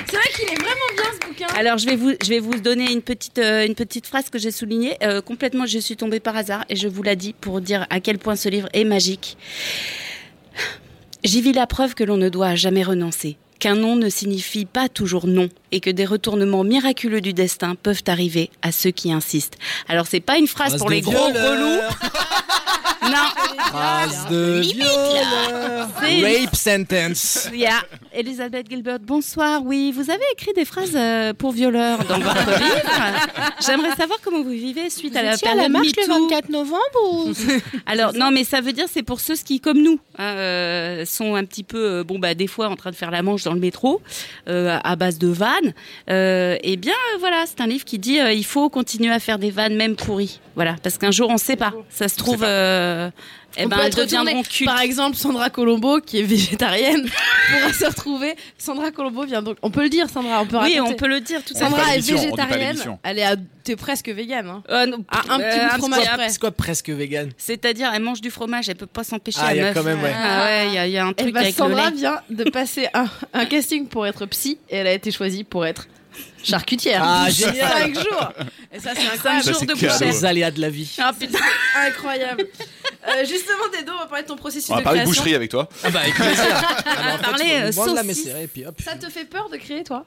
[0.08, 1.48] c'est vrai qu'il est vraiment bien ce bouquin.
[1.58, 4.38] Alors je vais vous, je vais vous donner une petite, euh, une petite phrase que
[4.38, 4.96] j'ai soulignée.
[5.02, 8.00] Euh, complètement, je suis tombée par hasard et je vous la dis pour dire à
[8.00, 9.38] quel point ce livre est magique.
[11.24, 14.88] J'y vis la preuve que l'on ne doit jamais renoncer, qu'un non ne signifie pas
[14.88, 19.58] toujours non et que des retournements miraculeux du destin peuvent arriver à ceux qui insistent.
[19.88, 21.82] Alors c'est pas une phrase Phrase pour les gros relous.
[23.06, 23.64] Non.
[23.70, 25.90] Phrase de violeur.
[26.02, 27.50] Rape sentence.
[27.54, 27.82] Yeah.
[28.14, 29.62] Elisabeth Gilbert, bonsoir.
[29.64, 32.90] Oui, vous avez écrit des phrases euh, pour violeurs dans votre livre.
[33.66, 36.02] J'aimerais savoir comment vous vivez suite Vous à la étiez à période la marche le
[36.08, 36.24] MeToo.
[36.30, 36.80] 24 novembre
[37.12, 37.34] ou
[37.86, 41.36] Alors non, mais ça veut dire c'est pour ceux qui, comme nous, hein, euh, sont
[41.36, 43.54] un petit peu, euh, bon bah des fois en train de faire la manche dans
[43.54, 44.02] le métro
[44.48, 45.74] euh, à base de vannes.
[46.10, 49.40] Euh, eh bien voilà, c'est un livre qui dit euh, il faut continuer à faire
[49.40, 50.40] des vannes même pourries.
[50.56, 51.74] Voilà, parce qu'un jour on sait pas.
[51.90, 52.95] Ça se trouve, euh,
[53.58, 54.66] eh On ben elles deviendront cultes.
[54.70, 57.04] Par exemple, Sandra Colombo, qui est végétarienne,
[57.52, 58.36] pourra se retrouver.
[58.58, 59.58] Sandra Colombo vient donc.
[59.62, 60.42] On peut le dire, Sandra.
[60.42, 60.94] On peut Oui, raconter.
[60.94, 61.42] on peut le dire.
[61.44, 62.78] Tout Sandra est végétarienne.
[63.04, 63.36] Elle est à.
[63.64, 64.48] T'es presque végane.
[64.48, 64.64] Hein.
[64.70, 66.30] Euh, non, un petit euh, bout de un fromage près.
[66.30, 69.40] C'est quoi presque vegan C'est-à-dire, elle mange du fromage, elle peut pas s'empêcher.
[69.42, 69.74] Ah, il y a meuf.
[69.74, 70.14] quand même, ouais.
[70.16, 71.90] Ah ouais, il y, a- il y a un Eh truc ben, avec le Sandra
[71.90, 71.96] lait.
[71.96, 75.66] vient de passer un, un casting pour être psy et elle a été choisie pour
[75.66, 75.88] être
[76.44, 77.02] charcutière.
[77.04, 77.72] Ah, génial.
[77.72, 78.32] Cinq jours.
[78.74, 79.44] Et ça, c'est Cinq incroyable.
[79.44, 80.06] Ça, jours c'est de bouchée.
[80.06, 80.96] Les aléas de la vie.
[81.00, 81.40] Ah putain.
[81.88, 82.46] Incroyable.
[83.08, 85.22] Euh, justement, Dedo, on va parler de ton processus On va de parler de création.
[85.22, 85.70] boucherie avec toi.
[85.84, 86.44] Ah bah avec plaisir.
[86.48, 87.72] Ah bah, en fait, Parler, euh.
[88.84, 90.06] Ça te fait peur de créer, toi?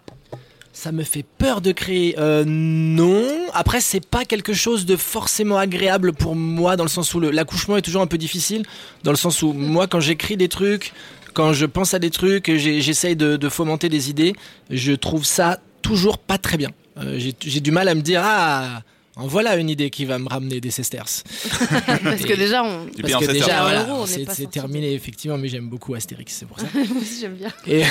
[0.72, 2.14] Ça me fait peur de créer.
[2.18, 3.24] Euh, non.
[3.52, 7.76] Après, c'est pas quelque chose de forcément agréable pour moi, dans le sens où l'accouchement
[7.76, 8.64] est toujours un peu difficile.
[9.02, 10.92] Dans le sens où moi, quand j'écris des trucs,
[11.34, 14.34] quand je pense à des trucs, j'essaye de, de fomenter des idées,
[14.70, 15.59] je trouve ça
[15.89, 16.70] toujours pas très bien.
[16.99, 18.82] Euh, j'ai- du mal à me dire ah.
[19.20, 21.24] En voilà une idée qui va me ramener des sesterces.
[22.05, 22.86] Parce que déjà, on.
[23.03, 26.66] Parce que déjà, voilà, c'est terminé effectivement, mais j'aime beaucoup Astérix, c'est pour ça.
[26.74, 27.53] Moi aussi, j'aime bien.
[27.66, 27.82] Et,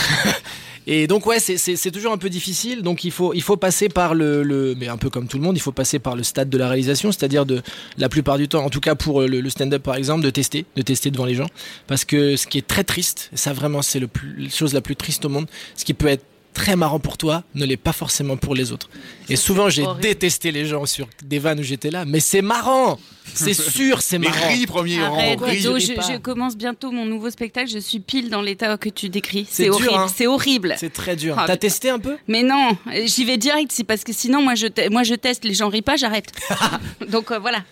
[0.88, 2.82] et donc ouais, c'est- toujours un peu difficile.
[2.82, 5.44] Donc il faut il faut passer par le, le mais un peu comme tout le
[5.44, 7.62] monde, il faut passer par le stade de la réalisation, c'est-à-dire de
[7.98, 10.66] la plupart du temps, en tout cas pour le, le stand-up par exemple, de tester,
[10.78, 11.48] de tester devant les gens,
[11.88, 14.82] parce que ce qui est très triste, ça vraiment c'est le plus la chose la
[14.82, 16.24] plus triste au monde, ce qui peut être
[16.58, 18.90] très marrant pour toi ne l'est pas forcément pour les autres.
[19.30, 23.00] Et souvent j'ai détesté les gens sur des vannes où j'étais là, mais c'est marrant,
[23.34, 24.48] c'est sûr, c'est Mais marrant.
[24.50, 25.18] ris premier rang.
[25.18, 27.70] Arrête, je, commence bientôt mon nouveau spectacle.
[27.70, 29.48] Je suis pile dans l'état que tu décris.
[29.50, 29.92] C'est horrible.
[29.94, 30.08] hein.
[30.14, 30.76] C'est horrible.
[30.78, 31.36] C'est très dur.
[31.38, 32.18] Ah, T'as testé un peu?
[32.28, 33.72] Mais non, j'y vais direct.
[33.74, 35.44] C'est parce que sinon, moi, je, moi, je teste.
[35.46, 36.32] Les gens rient pas, j'arrête.
[37.10, 37.64] Donc euh, voilà.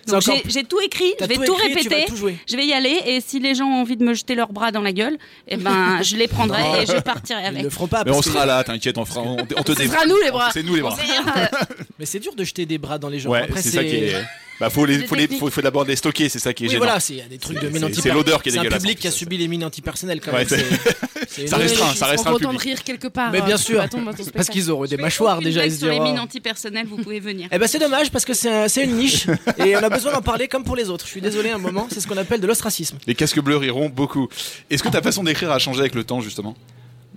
[0.48, 1.14] J'ai tout écrit.
[1.20, 2.06] Je vais tout écrit, répéter.
[2.08, 2.16] tout.
[2.18, 3.00] Je vais y aller.
[3.06, 5.58] Et si les gens ont envie de me jeter leurs bras dans la gueule, eh
[5.58, 6.82] ben, je les prendrai Non.
[6.82, 7.64] et je partirai Ils avec.
[7.64, 8.04] le feront pas.
[8.06, 10.50] Mais on sera là, t'inquiète, on, fera, on, on te Ce sera nous, les bras.
[10.54, 10.98] C'est nous les bras.
[12.00, 13.30] Mais c'est dur de jeter des bras dans les gens.
[13.30, 14.16] Ouais, c'est ça qui est.
[14.60, 16.74] Bah, faut les, faut les, faut, faut d'abord les stocker, c'est ça qui est Oui,
[16.74, 16.86] gênant.
[16.86, 19.12] voilà, c'est- des trucs de mine l'odeur qui est C'est un dégueulasse, public qui a
[19.12, 20.48] subi les mines antipersonnelles quand même.
[21.48, 22.62] Ça restreint, ça restreint contents de public.
[22.78, 23.30] rire quelque part.
[23.32, 25.70] Mais bien hein, sûr, à ton parce qu'ils auront des mâchoires déjà.
[25.70, 27.50] sur les mines antipersonnelles, vous pouvez venir.
[27.52, 29.28] Eh ben c'est dommage parce que c'est une niche
[29.58, 31.06] et on a besoin d'en parler comme pour les autres.
[31.06, 32.98] Je suis désolé un moment, c'est ce qu'on appelle de l'ostracisme.
[33.08, 34.30] Les casques bleus riront beaucoup.
[34.70, 36.56] Est-ce que ta façon d'écrire a changé avec le temps, justement?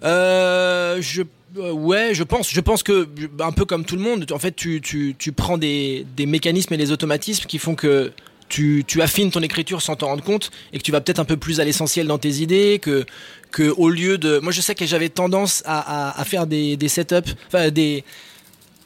[0.02, 1.22] Euh, je
[1.56, 2.50] euh, ouais, je pense.
[2.50, 3.08] Je pense que
[3.40, 6.74] un peu comme tout le monde, en fait, tu, tu, tu prends des, des mécanismes
[6.74, 8.12] et des automatismes qui font que
[8.48, 11.24] tu, tu affines ton écriture sans t'en rendre compte et que tu vas peut-être un
[11.24, 13.04] peu plus à l'essentiel dans tes idées que
[13.50, 14.38] que au lieu de.
[14.40, 18.04] Moi, je sais que j'avais tendance à, à, à faire des, des setups, enfin des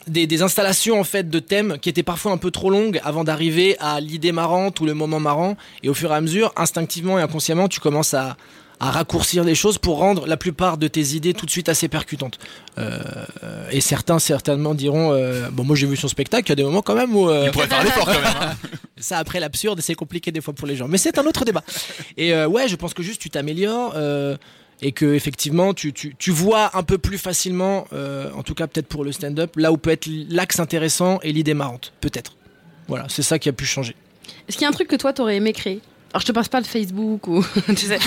[0.08, 3.22] des, des installations en fait de thèmes qui étaient parfois un peu trop longues avant
[3.24, 7.20] d'arriver à l'idée marrante ou le moment marrant et au fur et à mesure instinctivement
[7.20, 8.36] et inconsciemment tu commences à,
[8.82, 11.86] à raccourcir des choses pour rendre la plupart de tes idées tout de suite assez
[11.88, 12.38] percutantes.
[12.78, 12.98] Euh,
[13.70, 16.64] et certains certainement diront euh, bon moi j'ai vu son spectacle il y a des
[16.64, 18.24] moments quand même où euh, Il pourrait faire l'effort quand même.
[18.40, 18.56] hein.
[18.98, 20.88] ça après l'absurde c'est compliqué des fois pour les gens.
[20.88, 21.62] Mais c'est un autre débat.
[22.16, 24.36] Et euh, ouais je pense que juste tu t'améliores euh,
[24.80, 28.66] et que effectivement tu, tu, tu vois un peu plus facilement euh, en tout cas
[28.66, 32.34] peut-être pour le stand-up là où peut être l'axe intéressant et l'idée marrante peut-être.
[32.88, 33.94] Voilà c'est ça qui a pu changer.
[34.48, 35.80] Est-ce qu'il y a un truc que toi t'aurais aimé créer?
[36.12, 37.98] Alors je te passe pas de Facebook ou tu sais.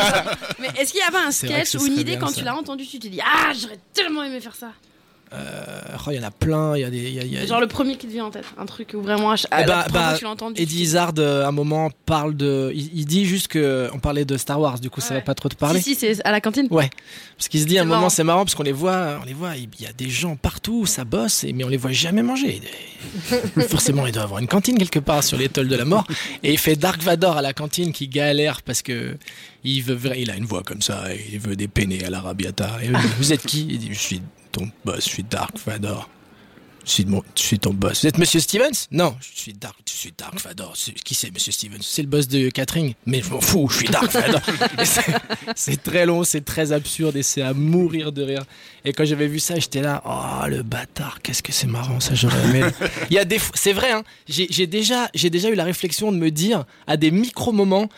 [0.60, 2.36] Mais est-ce qu'il y avait un sketch ou une idée bien, quand ça.
[2.36, 4.70] tu l'as entendu tu t'es dit ah j'aurais tellement aimé faire ça.
[5.32, 7.32] Euh, oh, il y en a plein il y a des il y a- il
[7.34, 9.34] y a- Genre le premier qui te vient en tête, un truc où vraiment à,
[9.60, 10.60] Eh bah, bah, tu entendu.
[10.60, 12.72] Eddie Izzard, euh, à un moment, parle de.
[12.74, 13.90] Il, il dit juste que.
[13.92, 15.80] On parlait de Star Wars, du coup, ça va pas trop te parler.
[15.82, 16.66] Si si c'est à la cantine.
[16.70, 16.88] Ouais.
[17.36, 19.34] Parce qu'il se dit à un moment, c'est marrant, parce qu'on les voit, on les
[19.34, 22.60] voit, il y a des gens partout, ça bosse, mais on les voit jamais manger.
[23.68, 26.04] Forcément, il doit avoir une cantine quelque part sur l'étoile de la mort.
[26.42, 29.16] Et il fait Dark Vador à la cantine qui galère parce que
[29.64, 32.78] il veut, il a une voix comme ça, il veut des penne à l'arabiata.
[33.18, 33.66] Vous êtes qui?
[33.68, 36.08] Il dit, je suis ton boss, je suis Dark Vador.
[36.84, 38.00] Je suis, mon- je suis ton boss.
[38.00, 38.86] Vous êtes Monsieur Stevens?
[38.90, 40.72] Non, je suis Dark, je suis Dark Vador.
[41.04, 41.82] Qui c'est Monsieur Stevens?
[41.82, 42.94] C'est le boss de Catherine.
[43.04, 44.40] Mais je m'en fous, je suis Dark Vador.
[45.54, 48.42] C'est- très long, c'est très absurde et c'est à mourir de rire.
[48.86, 52.14] Et quand j'avais vu ça, j'étais là, oh le bâtard, qu'est-ce que c'est marrant ça,
[52.14, 52.62] j'aurais aimé.
[53.10, 56.16] Il y a des, c'est vrai, hein, j'ai déjà, j'ai déjà eu la réflexion de
[56.16, 57.88] me dire à des micro moments.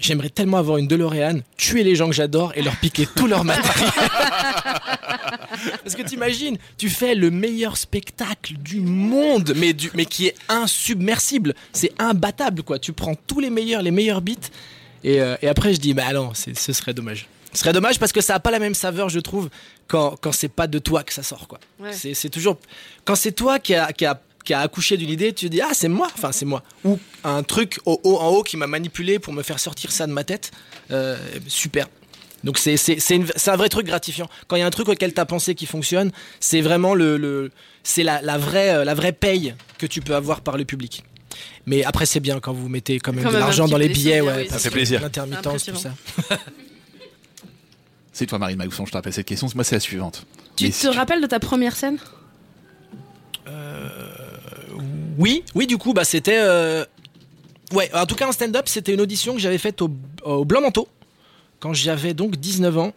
[0.00, 3.44] J'aimerais tellement avoir une DeLorean, tuer les gens que j'adore et leur piquer tout leur
[3.44, 3.90] matériel.
[5.82, 10.34] Parce que t'imagines, tu fais le meilleur spectacle du monde, mais, du, mais qui est
[10.48, 11.54] insubmersible.
[11.72, 12.78] C'est imbattable, quoi.
[12.78, 14.50] Tu prends tous les meilleurs, les meilleurs beats.
[15.04, 17.28] Et, euh, et après, je dis, bah non, ce serait dommage.
[17.52, 19.48] Ce serait dommage parce que ça a pas la même saveur, je trouve,
[19.86, 21.58] quand, quand c'est pas de toi que ça sort, quoi.
[21.80, 21.92] Ouais.
[21.92, 22.58] C'est toujours.
[23.04, 25.60] Quand c'est toi qui a, qui a, qui a accouché d'une idée, tu te dis,
[25.60, 26.08] ah, c'est moi.
[26.14, 26.62] Enfin, c'est moi.
[26.82, 30.06] Ou un truc au haut, en haut qui m'a manipulé pour me faire sortir ça
[30.06, 30.52] de ma tête.
[30.90, 31.86] Euh, super.
[32.44, 32.78] Donc c'est
[33.48, 34.26] un vrai truc gratifiant.
[34.46, 37.18] Quand il y a un truc auquel tu as pensé qui fonctionne, c'est vraiment le,
[37.18, 37.50] le
[37.82, 41.04] c'est la, la vraie euh, la vraie paye que tu peux avoir par le public.
[41.66, 44.22] Mais après c'est bien quand vous mettez quand même Quand de l'argent dans les billets,
[44.22, 45.02] ouais, oui, parce ça fait plaisir.
[45.02, 45.92] L'intermittence, tout ça.
[48.14, 49.46] C'est toi, Marine Maousson, je te rappelle cette question.
[49.54, 50.26] Moi, c'est la suivante.
[50.56, 51.98] Tu Mais te rappelles de ta première scène?
[55.18, 56.38] Oui, oui, du coup, bah c'était.
[56.38, 56.84] euh,
[57.74, 59.90] Ouais, en tout cas, un stand-up, c'était une audition que j'avais faite au,
[60.24, 60.88] au Blanc Manteau,
[61.60, 62.92] quand j'avais donc 19 ans.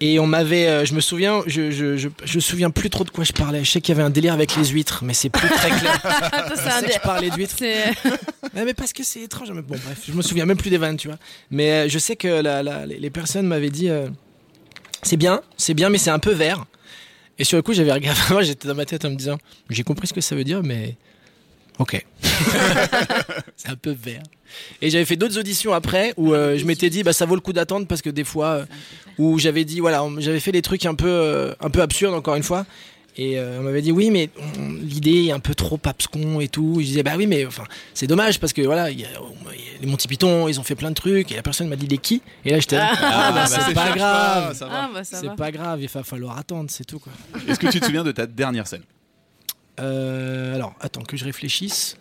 [0.00, 0.66] Et on m'avait.
[0.66, 3.32] euh, je me souviens, je, je, je, je me souviens plus trop de quoi je
[3.32, 3.62] parlais.
[3.62, 6.00] Je sais qu'il y avait un délire avec les huîtres, mais c'est plus très clair.
[6.50, 7.56] Je c'est un sais que je parlais d'huîtres.
[8.54, 9.50] Mais parce que c'est étrange.
[9.52, 11.18] mais Bon, bref, je me souviens même plus des vannes, tu vois.
[11.50, 14.08] Mais euh, je sais que la- la- les les personnes m'avaient dit euh,
[15.02, 16.64] c'est bien, c'est bien, mais c'est un peu vert.
[17.38, 19.36] Et sur le coup, j'avais regardé, moi j'étais dans ma tête en me disant
[19.68, 20.96] j'ai compris ce que ça veut dire, mais
[21.80, 22.06] ok.
[23.56, 24.22] c'est un peu vert.
[24.82, 27.40] Et j'avais fait d'autres auditions après où euh, je m'étais dit bah ça vaut le
[27.40, 28.64] coup d'attendre parce que des fois euh,
[29.18, 32.34] où j'avais dit voilà j'avais fait des trucs un peu euh, un peu absurdes encore
[32.36, 32.66] une fois
[33.16, 34.30] et euh, on m'avait dit oui mais
[34.82, 37.64] l'idée est un peu trop abscon et tout et je disais bah oui mais enfin
[37.94, 39.08] c'est dommage parce que voilà il y a,
[39.52, 41.68] il y a les Monty Python ils ont fait plein de trucs et la personne
[41.68, 42.22] m'a dit les qui?
[42.44, 44.72] Et là j'étais Ah, ah, bah, bah, c'est pas grave pas, ça va.
[44.74, 45.34] Ah, bah, ça c'est va.
[45.34, 47.12] pas grave il va falloir attendre c'est tout quoi
[47.48, 48.82] Est-ce que tu te souviens de ta dernière scène?
[49.80, 51.96] Euh, alors attends que je réfléchisse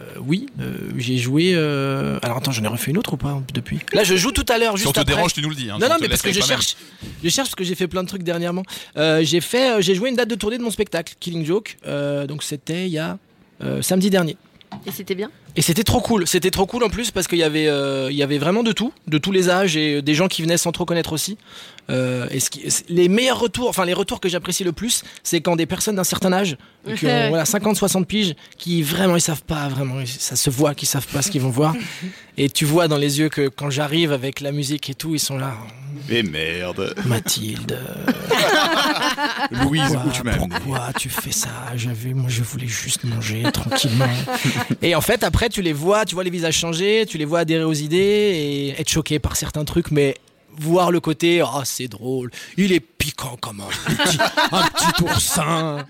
[0.00, 1.52] Euh, oui, euh, j'ai joué.
[1.54, 3.78] euh, Alors attends, j'en ai refait une autre ou pas depuis?
[3.92, 4.72] Là, je joue tout à l'heure.
[4.72, 5.14] Si juste on te après.
[5.14, 6.56] dérange, tu nous le dis, hein, non, on non, te mais parce que je toi-même.
[6.62, 6.76] cherche,
[7.22, 8.62] je cherche parce que j'ai fait plein de trucs dernièrement.
[8.96, 11.76] Euh, j'ai fait, euh, j'ai joué une date de tournée de mon spectacle, Killing Joke.
[11.86, 13.18] Euh, donc c'était il y a
[13.62, 14.38] euh, samedi dernier.
[14.86, 15.30] Et c'était bien?
[15.56, 16.26] Et c'était trop cool.
[16.26, 18.72] C'était trop cool en plus parce qu'il y avait, euh, il y avait vraiment de
[18.72, 21.36] tout, de tous les âges et des gens qui venaient sans trop connaître aussi.
[21.90, 25.02] Euh, et ce qui- c'est- les meilleurs retours, enfin les retours que j'apprécie le plus,
[25.24, 26.56] c'est quand des personnes d'un certain âge,
[26.96, 27.28] qui ont Ouais.
[27.28, 31.22] voilà 50-60 piges, qui vraiment ils savent pas, vraiment, ça se voit qu'ils savent pas
[31.22, 31.74] ce qu'ils vont voir.
[32.38, 35.18] Et tu vois dans les yeux que quand j'arrive avec la musique et tout, ils
[35.20, 35.54] sont là.
[36.08, 36.94] Et merde.
[37.04, 37.78] Mathilde.
[39.50, 41.50] Louise, Pourquoi- où tu m'as Pourquoi tu fais ça?
[41.76, 44.08] J'avais, moi, je voulais juste manger tranquillement.
[44.80, 47.40] et en fait, après, tu les vois, tu vois les visages changer, tu les vois
[47.40, 50.16] adhérer aux idées et être choqué par certains trucs, mais
[50.58, 54.18] voir le côté, ah, c'est drôle, il est piquant comme un petit,
[54.52, 55.86] un petit oursin.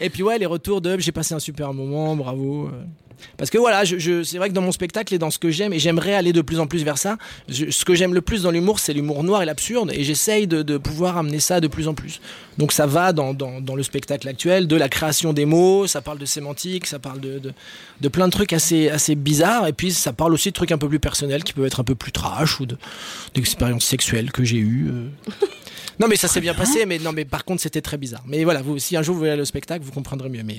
[0.00, 2.70] Et puis ouais, les retours de, j'ai passé un super moment, bravo.
[3.36, 5.72] Parce que voilà, je, c'est vrai que dans mon spectacle et dans ce que j'aime,
[5.72, 7.16] et j'aimerais aller de plus en plus vers ça,
[7.48, 10.78] ce que j'aime le plus dans l'humour, c'est l'humour noir et l'absurde, et j'essaye de,
[10.78, 12.20] pouvoir amener ça de plus en plus.
[12.58, 13.34] Donc ça va dans,
[13.76, 18.08] le spectacle actuel, de la création des mots, ça parle de sémantique, ça parle de,
[18.08, 21.00] plein de trucs assez, bizarres, et puis ça parle aussi de trucs un peu plus
[21.00, 22.76] personnels, qui peuvent être un peu plus trash, ou de-
[23.34, 24.90] d'expériences sexuelles que j'ai eues.
[24.90, 25.46] euh.
[26.00, 28.22] Non mais ça s'est bien passé, mais non mais par contre c'était très bizarre.
[28.26, 30.42] Mais voilà, vous, si un jour vous voyez le spectacle, vous comprendrez mieux.
[30.42, 30.56] Mais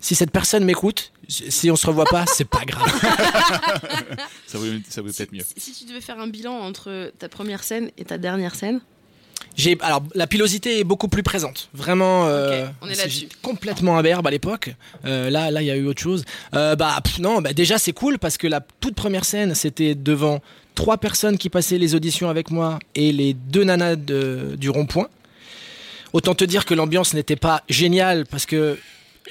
[0.00, 2.90] si cette personne m'écoute, si on se revoit pas, c'est pas grave.
[4.46, 5.44] Ça vaut, ça vaut peut-être mieux.
[5.56, 8.80] Si tu devais faire un bilan entre ta première scène et ta dernière scène,
[9.56, 11.70] J'ai alors la pilosité est beaucoup plus présente.
[11.72, 12.26] Vraiment.
[12.28, 13.20] euh, on est c'est- là-dessus.
[13.20, 14.74] j'étais Complètement imberbe à l'époque.
[15.06, 16.24] Euh, là, là, il y a eu autre chose.
[16.54, 19.94] Euh, bah pff, non, bah déjà c'est cool parce que la toute première scène, c'était
[19.94, 20.40] devant
[20.74, 25.08] trois personnes qui passaient les auditions avec moi et les deux nanas de- du rond-point.
[26.12, 28.78] Autant te dire que l'ambiance n'était pas géniale parce que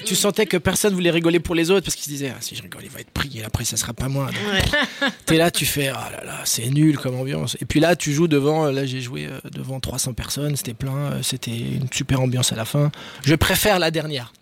[0.04, 2.56] tu sentais que personne voulait rigoler pour les autres parce qu'ils se disaient ah, si
[2.56, 4.26] je rigole il va être pris et après ça sera pas moi.
[4.26, 7.56] Donc, T'es là, tu fais ah là là, c'est nul comme ambiance.
[7.60, 10.96] Et puis là, tu joues devant, là j'ai joué euh, devant 300 personnes, c'était plein,
[11.12, 12.90] euh, c'était une super ambiance à la fin.
[13.24, 14.32] Je préfère la dernière.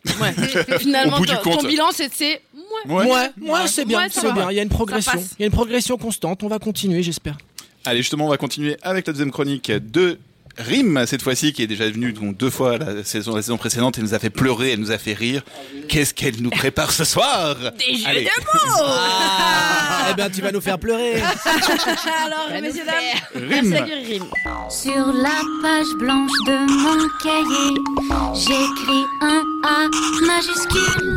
[0.79, 1.67] finalement, Au bout du ton, ton compte.
[1.67, 2.41] bilan c'est c'est
[2.87, 4.51] Ouais, ouais, ouais, c'est bien, Ouais, c'est bien.
[4.51, 6.43] Il y a une progression, il y a une progression constante.
[6.43, 7.37] On va continuer, j'espère.
[7.85, 10.19] Allez, justement, on va continuer avec la deuxième chronique de
[10.67, 13.97] Rim, cette fois-ci, qui est déjà venue donc, deux fois la saison, la saison précédente.
[13.99, 15.43] Elle nous a fait pleurer, elle nous a fait rire.
[15.89, 17.57] Qu'est-ce qu'elle nous prépare ce soir?
[17.79, 18.25] Des jeux Allez.
[18.25, 18.85] de mots
[20.11, 21.15] Eh ben, tu vas nous faire pleurer.
[22.27, 23.69] Alors, messieurs, dames, Rime.
[23.71, 24.25] merci à Guy Rime.
[24.69, 27.75] Sur la page blanche de mon cahier,
[28.35, 29.89] j'écris un A
[30.27, 31.17] majuscule.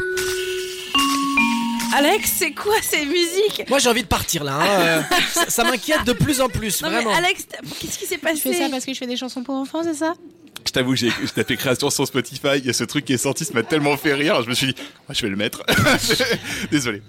[1.94, 4.54] Alex, c'est quoi ces musiques Moi, j'ai envie de partir là.
[4.60, 7.12] hein, euh, ça ça m'inquiète de plus en plus, Non vraiment.
[7.12, 7.46] mais Alex,
[7.80, 9.84] qu'est-ce qui s'est passé Tu fais ça parce que je fais des chansons pour enfants,
[9.84, 10.14] c'est ça
[10.66, 12.58] Je t'avoue, j'ai j'ai tapé création sur Spotify.
[12.58, 14.41] Il y a ce truc qui est sorti, ça m'a tellement fait rire.
[14.44, 14.76] Je me suis dit,
[15.10, 15.64] je vais le mettre.
[16.72, 17.02] Désolé.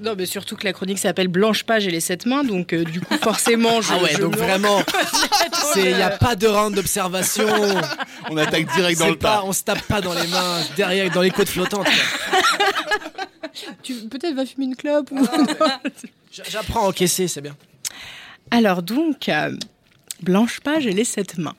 [0.00, 2.84] Non, mais surtout que la chronique s'appelle Blanche Page et les sept mains, donc euh,
[2.84, 3.92] du coup, forcément, je.
[3.92, 4.82] Ah ouais, je donc me- vraiment,
[5.76, 7.46] il n'y a pas de round d'observation.
[8.30, 9.44] On attaque direct dans le pas, tas.
[9.44, 11.86] On se tape pas dans les mains, derrière, dans les côtes flottantes.
[13.82, 15.26] Tu peut-être va fumer une clope ou.
[16.30, 17.56] J- J'apprends à encaisser, c'est bien.
[18.50, 19.56] Alors donc, euh,
[20.22, 21.54] Blanche Page et les sept mains.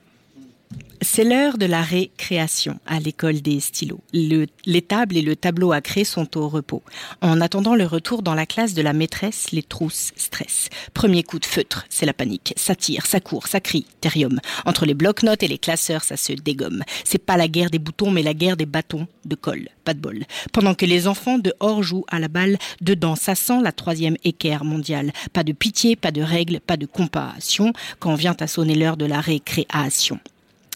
[1.04, 4.02] C'est l'heure de la récréation à l'école des stylos.
[4.14, 6.82] Le- les tables et le tableau à créer sont au repos.
[7.22, 10.70] En attendant le retour dans la classe de la maîtresse, les trousses stressent.
[10.96, 12.54] Premier coup de feutre, c'est la panique.
[12.58, 14.40] Ça tire, ça court, ça crie, thérium.
[14.66, 16.84] Entre les blocs-notes et les classeurs, ça se dégomme.
[17.04, 19.70] C'est pas la guerre des boutons, mais la guerre des bâtons de colle.
[19.86, 20.24] Pas de bol.
[20.52, 24.64] Pendant que les enfants dehors jouent à la balle, dedans, ça sent la troisième équerre
[24.64, 25.14] mondiale.
[25.32, 29.06] Pas de pitié, pas de règles, pas de compassion quand vient à sonner l'heure de
[29.06, 30.20] la récréation.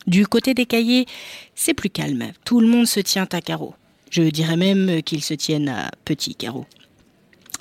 [0.07, 1.05] Du côté des cahiers,
[1.55, 2.31] c'est plus calme.
[2.45, 3.75] Tout le monde se tient à carreau.
[4.09, 6.65] Je dirais même qu'ils se tiennent à petits carreaux.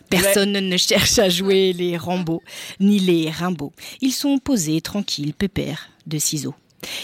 [0.09, 2.43] Personne ne cherche à jouer les Rambo,
[2.81, 3.73] ni les Rimbaud.
[4.01, 6.57] Ils sont posés, tranquilles, pépères, de ciseaux.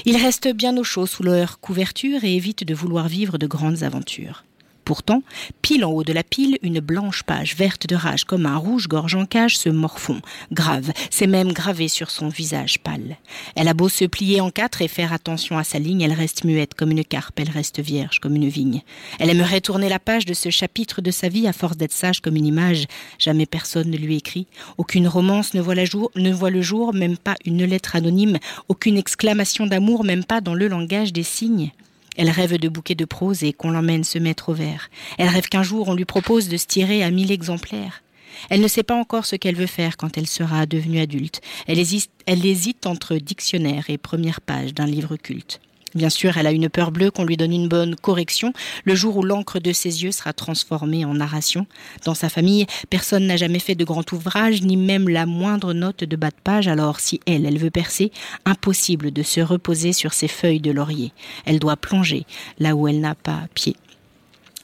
[0.05, 3.85] Ils restent bien au chaud sous leur couverture et évitent de vouloir vivre de grandes
[3.85, 4.45] aventures.
[4.87, 5.25] Pourtant,
[5.63, 9.17] pile en haut de la pile, une blanche page verte de rage comme un rouge-gorge
[9.17, 10.21] en cage se morfond.
[10.53, 13.17] Grave, c'est même gravé sur son visage pâle.
[13.57, 16.45] Elle a beau se plier en quatre et faire attention à sa ligne, elle reste
[16.45, 18.83] muette comme une carpe, elle reste vierge comme une vigne.
[19.19, 22.21] Elle aimerait tourner la page de ce chapitre de sa vie à force d'être sage
[22.21, 22.87] comme une image.
[23.19, 24.47] Jamais personne ne lui écrit.
[24.79, 28.39] Aucune romance ne voit, la jour, ne voit le jour, même pas une lettre anonyme.
[28.69, 31.73] Aucune exclamation d'amour, même pas dans le langage des signes.
[32.17, 34.91] Elle rêve de bouquets de prose et qu'on l'emmène se mettre au vert.
[35.19, 38.03] Elle rêve qu'un jour on lui propose de se tirer à mille exemplaires.
[38.51, 41.41] Elle ne sait pas encore ce qu'elle veut faire quand elle sera devenue adulte.
[41.67, 45.61] Elle hésite, elle hésite entre dictionnaire et première page d'un livre culte.
[45.97, 48.53] Bien sûr, elle a une peur bleue qu'on lui donne une bonne correction
[48.85, 51.67] le jour où l'encre de ses yeux sera transformée en narration.
[52.05, 56.05] Dans sa famille, personne n'a jamais fait de grand ouvrage, ni même la moindre note
[56.05, 58.13] de bas de page, alors si elle, elle veut percer,
[58.45, 61.13] impossible de se reposer sur ses feuilles de laurier.
[61.47, 62.27] Elle doit plonger
[62.59, 63.75] là où elle n'a pas pied.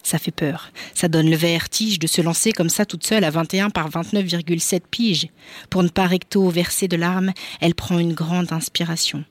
[0.03, 0.71] Ça fait peur.
[0.95, 4.83] Ça donne le vertige de se lancer comme ça toute seule à 21 par 29,7
[4.91, 5.29] piges.
[5.71, 9.25] Pour ne pas recto verser de larmes, elle prend une grande inspiration.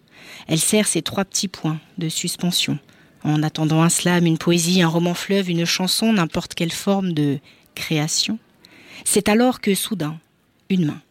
[0.47, 2.77] Elle serre ses trois petits points de suspension.
[3.23, 7.39] En attendant un slam, une poésie, un roman fleuve, une chanson, n'importe quelle forme de
[7.75, 8.39] création.
[9.05, 10.17] C'est alors que soudain,
[10.69, 11.01] une main,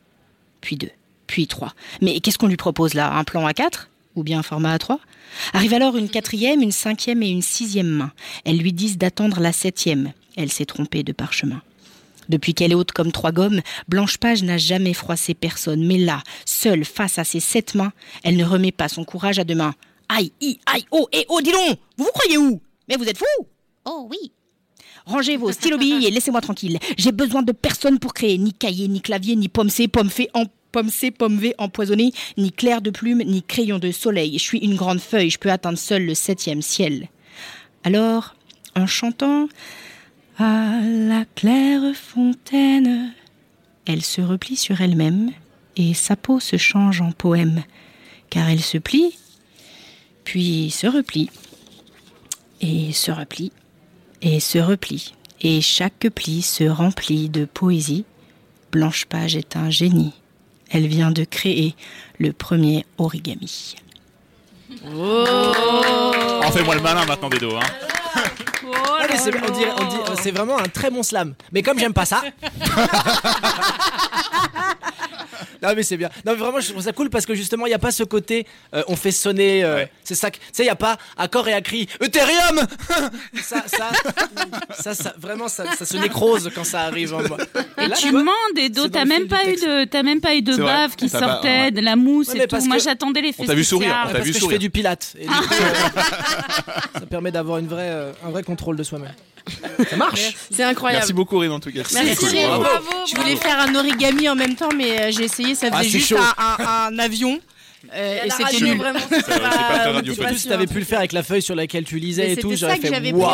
[0.61, 0.91] puis deux,
[1.27, 1.75] puis trois.
[2.01, 3.13] Mais qu'est-ce qu'on lui propose là?
[3.13, 3.89] Un plan à quatre?
[4.17, 4.99] Ou bien un format à trois?
[5.53, 8.13] Arrive alors une quatrième, une cinquième et une sixième main.
[8.45, 10.13] Elles lui disent d'attendre la septième.
[10.37, 11.63] Elle s'est trompée de parchemin.
[12.31, 15.85] Depuis qu'elle est haute comme trois gommes, Blanche Page n'a jamais froissé personne.
[15.85, 19.45] Mais là, seule face à ses sept mains, elle ne remet pas son courage à
[19.45, 19.75] deux mains.
[20.09, 22.61] Aïe, i, aïe, oh, et oh, dis donc Vous vous croyez où?
[22.89, 23.47] Mais vous êtes fous
[23.85, 24.33] Oh oui.
[25.07, 26.79] Rangez vos stylos-billes et laissez-moi tranquille.
[26.97, 30.45] J'ai besoin de personne pour créer, ni cahier, ni clavier, ni pomme C, pomme en
[30.71, 34.39] pomme C, pomme V empoisonnée, ni clair de plume, ni crayon de soleil.
[34.39, 37.09] Je suis une grande feuille, je peux atteindre seul le septième ciel.
[37.83, 38.37] Alors,
[38.77, 39.49] en chantant
[40.41, 43.13] à la claire fontaine,
[43.87, 45.31] elle se replie sur elle-même
[45.77, 47.63] et sa peau se change en poème,
[48.31, 49.19] car elle se plie,
[50.25, 51.31] puis se replie,
[52.61, 53.53] et se replie,
[54.23, 58.05] et se replie, et chaque pli se remplit de poésie.
[58.73, 60.15] Blanche Page est un génie.
[60.71, 61.75] Elle vient de créer
[62.19, 63.75] le premier origami.
[64.95, 65.25] Oh.
[66.45, 67.57] En fais-moi le malin maintenant, Dedo.
[67.57, 68.00] Hein.
[69.17, 71.35] C'est, dit- c'est vraiment un très bon slam.
[71.53, 72.23] Mais comme j'aime pas ça.
[75.63, 76.09] non mais c'est bien.
[76.25, 78.03] Non mais vraiment je trouve ça cool parce que justement il y a pas ce
[78.05, 80.97] côté euh, on fait sonner euh, c'est ça que- tu sais il y a pas
[81.17, 82.61] accord et à cri Ethereum
[83.43, 83.91] ça, ça,
[84.79, 87.37] ça ça vraiment ça, ça se nécrose quand ça arrive en moi.
[87.79, 90.03] Et Là, tu vois, mens des dos, c'est dans t'as même pas eu de, t'as
[90.03, 91.71] même pas eu de bave qui pas- sortait, ouais.
[91.71, 92.57] de la mousse Ouais, et tout.
[92.67, 94.57] Moi j'attendais les On t'a vu sourire, on t'a vu que je sourire.
[94.57, 96.01] fais du pilate et du coup, euh,
[96.95, 99.13] ça permet d'avoir une vraie euh, un vrai contrôle de soi-même.
[99.91, 100.35] Ça marche.
[100.51, 101.01] C'est incroyable.
[101.01, 101.83] Merci beaucoup, Rim, en tout cas.
[101.93, 102.29] Merci, Cool.
[102.29, 102.47] Rim.
[102.59, 102.91] Bravo.
[103.11, 105.91] Je voulais faire un origami en même temps, mais euh, j'ai essayé, ça Ah, faisait
[105.91, 107.39] c'est juste un, un- un avion.
[107.95, 108.77] euh, Et la c'était nul.
[108.79, 110.03] vraiment, pas.
[110.13, 112.37] Surtout si t'avais pu le faire avec la feuille sur laquelle tu lisais Mais et
[112.37, 113.27] tout, c'était j'aurais ça que fait j'avais waouh.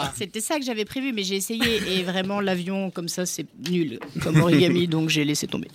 [0.00, 0.14] prévu.
[0.18, 3.98] C'était ça que j'avais prévu, mais j'ai essayé et vraiment l'avion comme ça c'est nul
[4.22, 5.68] comme origami, donc j'ai laissé tomber.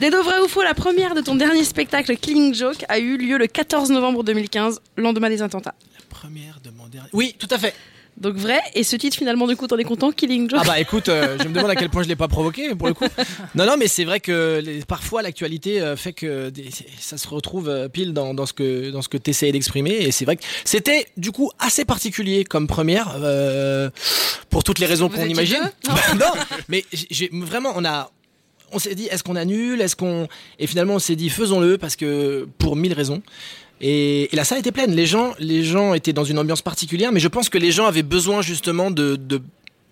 [0.00, 3.36] Dedo vrai ou faux, la première de ton dernier spectacle Killing Joke a eu lieu
[3.36, 5.74] le 14 novembre 2015, lendemain des attentats.
[6.08, 7.08] Première de mon dernier.
[7.12, 7.74] Oui, tout à fait.
[8.16, 10.78] Donc vrai, et ce titre finalement du coup t'en es content, Killing Joke Ah bah
[10.80, 13.04] écoute, euh, je me demande à quel point je l'ai pas provoqué pour le coup.
[13.54, 17.26] Non non mais c'est vrai que les- parfois l'actualité euh, fait que des- ça se
[17.28, 20.36] retrouve euh, pile dans, dans ce que dans ce que t'essayais d'exprimer et c'est vrai
[20.36, 23.16] que c'était du coup assez particulier comme première
[24.50, 25.70] pour toutes les raisons qu'on imagine.
[25.86, 26.32] Bah, non,
[26.68, 28.10] mais j'ai vraiment on a
[28.72, 31.96] on s'est dit est-ce qu'on annule, est-ce qu'on et finalement on s'est dit faisons-le parce
[31.96, 33.22] que pour mille raisons.
[33.80, 34.94] Et, et la salle était pleine.
[34.94, 37.86] Les gens, les gens étaient dans une ambiance particulière, mais je pense que les gens
[37.86, 39.40] avaient besoin justement de, de,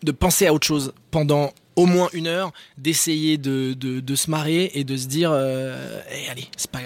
[0.02, 4.28] de penser à autre chose pendant au moins une heure, d'essayer de, de, de se
[4.30, 6.80] marrer et de se dire, euh, Eh, allez, c'est pas,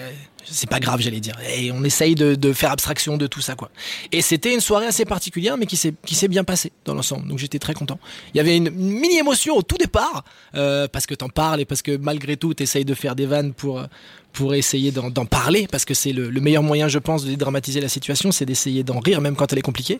[0.45, 1.33] c'est pas grave, j'allais dire.
[1.57, 3.71] Et on essaye de, de faire abstraction de tout ça, quoi.
[4.11, 7.27] Et c'était une soirée assez particulière, mais qui s'est, qui s'est bien passée dans l'ensemble.
[7.27, 7.99] Donc j'étais très content.
[8.35, 11.65] Il y avait une mini émotion au tout départ, euh, parce que t'en parles et
[11.65, 13.83] parce que malgré tout, t'essayes de faire des vannes pour,
[14.31, 17.29] pour essayer d'en, d'en parler, parce que c'est le, le meilleur moyen, je pense, de
[17.29, 19.97] dédramatiser la situation, c'est d'essayer d'en rire, même quand elle est compliquée.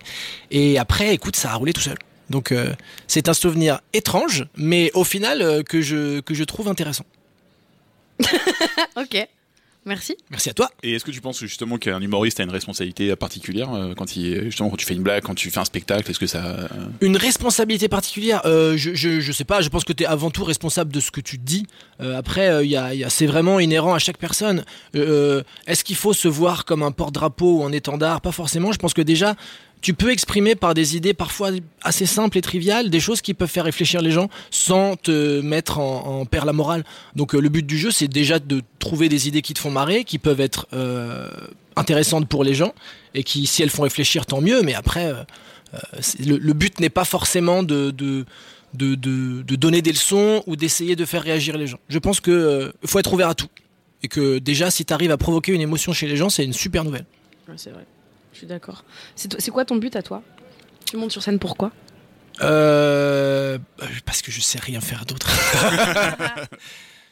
[0.51, 1.97] Et après, écoute, ça a roulé tout seul.
[2.29, 2.73] Donc euh,
[3.07, 7.05] c'est un souvenir étrange, mais au final euh, que je que je trouve intéressant.
[8.95, 9.27] ok,
[9.85, 10.15] merci.
[10.29, 10.69] Merci à toi.
[10.83, 14.43] Et est-ce que tu penses justement qu'un humoriste a une responsabilité particulière euh, quand il
[14.45, 16.67] justement quand tu fais une blague, quand tu fais un spectacle, est-ce que ça euh,
[17.01, 20.29] Une responsabilité particulière, euh, je, je, je sais pas, je pense que tu es avant
[20.31, 21.65] tout responsable de ce que tu dis.
[22.01, 24.63] Euh, après, euh, il y a, il y a- c'est vraiment inhérent à chaque personne.
[24.95, 28.21] Euh, Est-ce qu'il faut se voir comme un porte-drapeau ou un étendard?
[28.21, 29.35] Pas forcément, je pense que déjà,
[29.83, 31.51] tu peux exprimer par des idées parfois
[31.83, 35.77] assez simples et triviales des choses qui peuvent faire réfléchir les gens sans te mettre
[35.77, 36.83] en, en père la morale.
[37.15, 39.69] Donc euh, le but du jeu, c'est déjà de trouver des idées qui te font
[39.69, 41.29] marrer, qui peuvent être euh,
[41.75, 42.73] intéressantes pour les gens
[43.13, 44.61] et qui, si elles font réfléchir, tant mieux.
[44.63, 45.23] Mais après, euh,
[46.25, 47.91] le, but n'est pas forcément de,
[48.73, 51.79] donner des leçons ou d'essayer de faire réagir les gens.
[51.89, 53.49] Je pense euh, faut être ouvert à tout.
[54.01, 56.53] Et que déjà, si tu arrives à provoquer une émotion chez les gens, c'est une
[56.53, 57.05] super nouvelle.
[57.47, 57.85] Ouais, c'est vrai,
[58.33, 58.83] je suis d'accord.
[59.15, 60.21] C'est, quoi ton but à toi?
[60.85, 61.71] Tu montes sur scène pourquoi
[62.41, 63.57] Euh,
[64.05, 65.29] parce que je sais rien faire d'autre.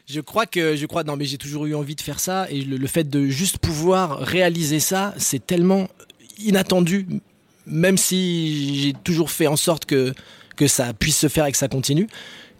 [0.07, 2.61] je crois que je crois non mais j'ai toujours eu envie de faire ça et
[2.61, 5.87] le, fait de juste pouvoir réaliser ça, c'est tellement
[6.39, 7.07] inattendu
[7.67, 10.13] même si j'ai toujours fait en sorte que
[10.67, 12.07] ça puisse se faire et que ça continue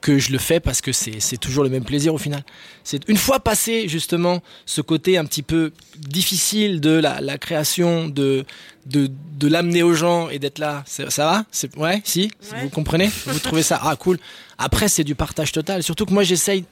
[0.01, 2.43] que je le fais parce que c'est toujours le même plaisir au final.
[2.83, 8.07] C'est une fois passé justement ce côté un petit peu difficile de la, la création,
[8.07, 8.43] de
[8.87, 10.83] de, de l'amener aux gens et d'être là.
[10.87, 11.45] Ça va?
[11.77, 12.31] Ouais, si?
[12.61, 13.11] Vous comprenez?
[13.27, 13.79] Vous trouvez ça?
[13.83, 14.17] Ah cool.
[14.57, 15.83] Après c'est du partage total.
[15.83, 16.65] Surtout que moi j'essaye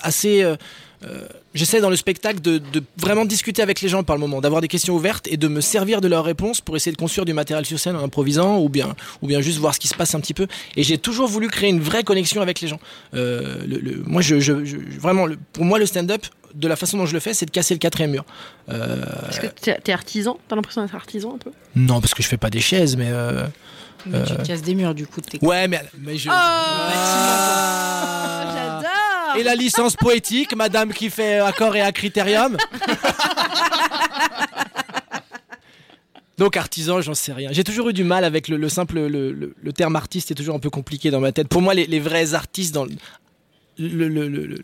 [0.00, 0.42] assez.
[0.42, 0.56] euh,
[1.04, 4.40] euh, J'essaie dans le spectacle de, de vraiment discuter avec les gens par le moment,
[4.40, 7.24] d'avoir des questions ouvertes et de me servir de leurs réponses pour essayer de construire
[7.26, 9.94] du matériel sur scène en improvisant ou bien, ou bien juste voir ce qui se
[9.94, 10.46] passe un petit peu.
[10.76, 12.80] Et j'ai toujours voulu créer une vraie connexion avec les gens.
[13.14, 16.24] Euh, le, le- moi, je, je- je- vraiment, le- pour moi, le stand-up,
[16.54, 18.24] de la façon dont je le fais, c'est de casser le quatrième mur.
[18.70, 20.38] Euh, Est-ce que t'es, t'es artisan?
[20.48, 21.50] T'as l'impression d'être artisan un peu?
[21.76, 23.08] Non, parce que je fais pas des chaises, mais.
[23.08, 23.46] euh,
[24.06, 25.20] Mais tu casses des murs du coup.
[25.42, 26.28] Ouais, mais, mais je.
[26.28, 26.32] Oh,
[28.54, 28.91] J'adore
[29.38, 32.56] Et la licence poétique, madame qui fait accord et à critérium
[36.38, 37.50] Donc artisan, j'en sais rien.
[37.52, 40.58] J'ai toujours eu du mal avec le, le simple, le, terme artiste est toujours un
[40.60, 41.48] peu compliqué dans ma tête.
[41.48, 42.90] Pour moi, les, les vrais artistes dans le-
[44.08, 44.62] le-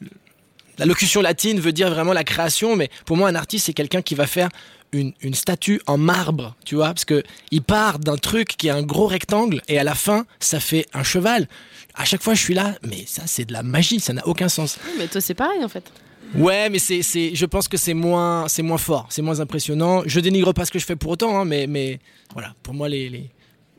[0.79, 4.03] la locution latine veut dire vraiment la création, mais pour moi, un artiste c'est quelqu'un
[4.03, 4.49] qui va faire
[4.93, 8.70] une, une statue en marbre, tu vois, parce que il part d'un truc qui est
[8.70, 11.49] un gros rectangle et à la fin, ça fait un cheval.
[11.95, 14.49] À chaque fois, je suis là, mais ça, c'est de la magie, ça n'a aucun
[14.49, 14.79] sens.
[14.87, 15.91] Oui, mais toi, c'est pareil en fait.
[16.35, 20.03] Ouais, mais c'est, c'est, je pense que c'est moins, c'est moins fort, c'est moins impressionnant.
[20.07, 22.01] Je dénigre pas ce que je fais pour autant, hein, mais, mais
[22.33, 23.31] voilà, pour moi les, les...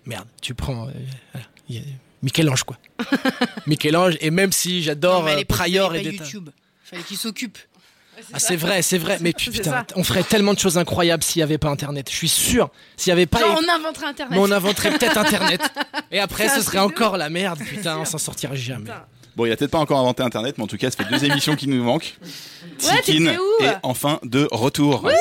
[0.05, 0.91] merde, tu prends, euh,
[1.31, 1.81] voilà, il y a
[2.23, 2.77] Michel-Ange quoi.
[3.67, 6.03] Michel-Ange, et même si j'adore euh, Prior et.
[6.03, 6.49] YouTube.
[6.89, 7.57] Fallait qu'il s'occupe.
[8.33, 11.43] Ah, c'est vrai, c'est vrai, mais putain, on ferait tellement de choses incroyables s'il y
[11.43, 12.07] avait pas Internet.
[12.09, 14.37] Je suis sûr, s'il y avait pas, Genre, on inventerait Internet.
[14.37, 15.61] mais on inventerait peut-être Internet.
[16.11, 18.91] Et après, ce serait encore la merde, putain, on s'en sortirait jamais.
[19.37, 21.23] Bon, il a peut-être pas encore inventé Internet, mais en tout cas, ça fait deux
[21.23, 22.17] émissions qui nous manquent.
[22.21, 25.05] Ouais, Tikin t'étais où est enfin de retour.
[25.05, 25.13] Ouais,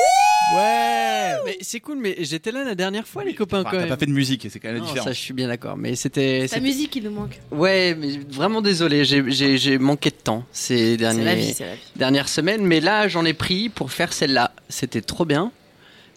[1.45, 3.89] mais c'est cool, mais j'étais là la dernière fois, les copains, Enfin, quand T'as même.
[3.89, 5.05] pas fait de musique, c'est quand même Non, différent.
[5.05, 6.41] ça, je suis bien d'accord, mais c'était.
[6.41, 7.39] Ta c'était- musique, il nous manque.
[7.51, 11.65] Ouais, mais vraiment désolé, j'ai- j'ai j'ai manqué de temps ces derniers, la vie, c'est
[11.65, 11.81] la vie.
[11.95, 14.51] dernières semaines, mais là j'en ai pris pour faire celle-là.
[14.69, 15.51] C'était trop bien.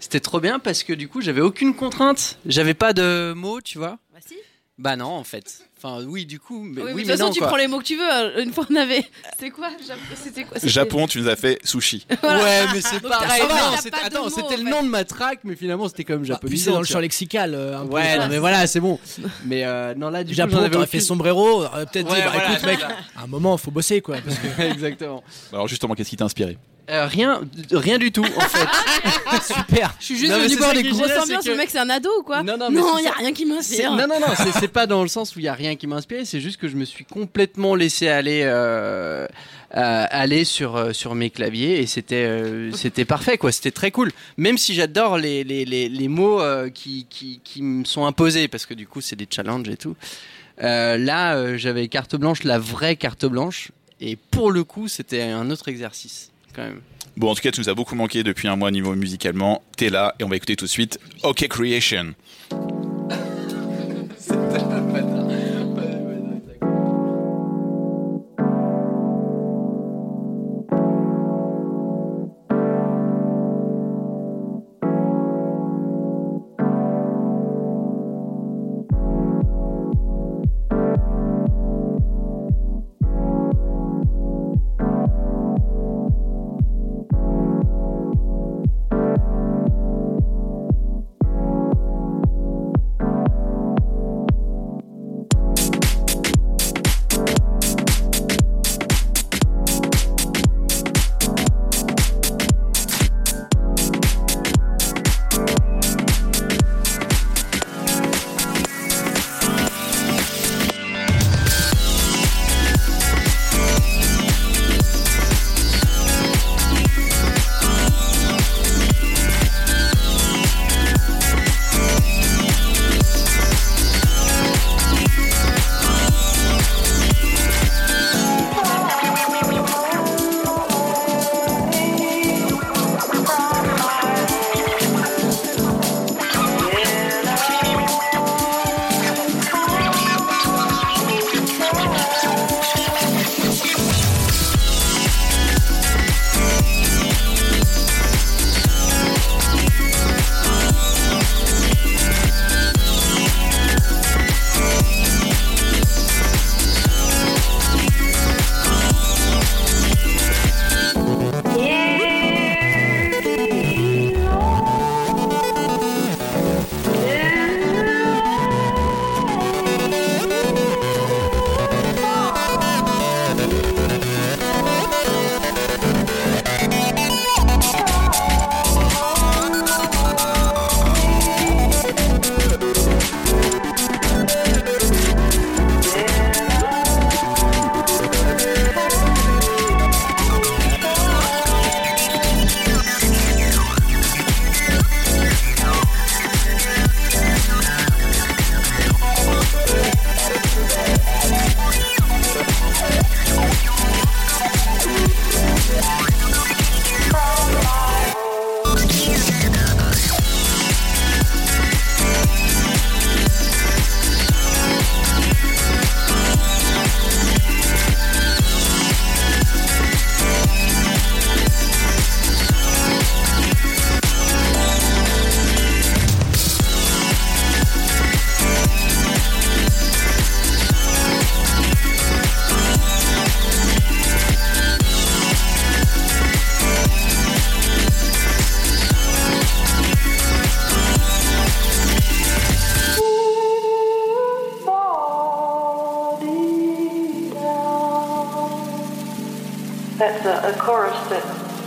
[0.01, 3.79] C'était trop bien parce que du coup j'avais aucune contrainte, j'avais pas de mots, tu
[3.79, 3.99] vois.
[4.13, 4.35] Bah si.
[4.79, 5.61] Bah non, en fait.
[5.85, 7.49] Enfin, oui, du coup, mais Oui, oui, mais de toute façon, non, tu quoi.
[7.49, 8.09] prends les mots que tu veux.
[8.09, 9.05] Euh, Une fois, on avait.
[9.37, 9.69] C'était quoi
[10.15, 12.07] C'était quoi C'était- Japon, tu nous as fait sushi.
[12.23, 13.43] Ouais, mais c'est pareil.
[14.05, 16.51] attends, c'était en le nom de ma track, mais finalement c'était comme Bah, japonais.
[16.51, 17.55] puis c'est dans le champ lexical.
[17.55, 17.95] euh, un peu.
[17.95, 19.01] Ouais, non, mais voilà, c'est bon.
[19.45, 22.31] Mais euh, non, là, du coup, Japon, avais t'aurais fait sombrero, peut-être Ouais, dit, bah
[22.33, 22.79] voilà, écoute mec,
[23.17, 24.19] à un moment, faut bosser quoi.
[24.25, 25.23] parce que- Exactement.
[25.53, 26.59] Alors justement, qu'est-ce qui t'a inspiré?
[26.91, 28.67] Euh, rien, rien du tout, en fait.
[29.55, 29.95] Super.
[30.01, 31.47] Je suis juste venu ça des grosses ambiances.
[31.47, 33.33] Le mec, c'est un ado ou quoi Non, non, mais non, il y a rien
[33.33, 33.93] qui m'inspire.
[33.93, 34.27] Non, non, non,
[34.59, 36.57] c'est- pas dans le sens où il y a rien qui m'a inspiré, c'est juste
[36.59, 39.27] que je me suis complètement laissé aller, euh,
[39.77, 43.53] euh, aller sur, euh, sur mes claviers et c'était euh, c'était parfait, quoi.
[43.53, 44.11] C'était très cool.
[44.37, 48.49] Même si j'adore les, les, les, les mots euh, qui, qui, qui me sont imposés,
[48.49, 49.95] parce que du coup, c'est des challenges et tout.
[50.63, 53.71] Euh, là, euh, j'avais carte blanche, la vraie carte blanche,
[54.01, 56.81] et pour le coup, c'était un autre exercice, quand même.
[57.17, 59.63] Bon, en tout cas, tu nous as beaucoup manqué depuis un mois niveau musicalement.
[59.77, 62.15] T'es là, et on va écouter tout de suite OK Creation.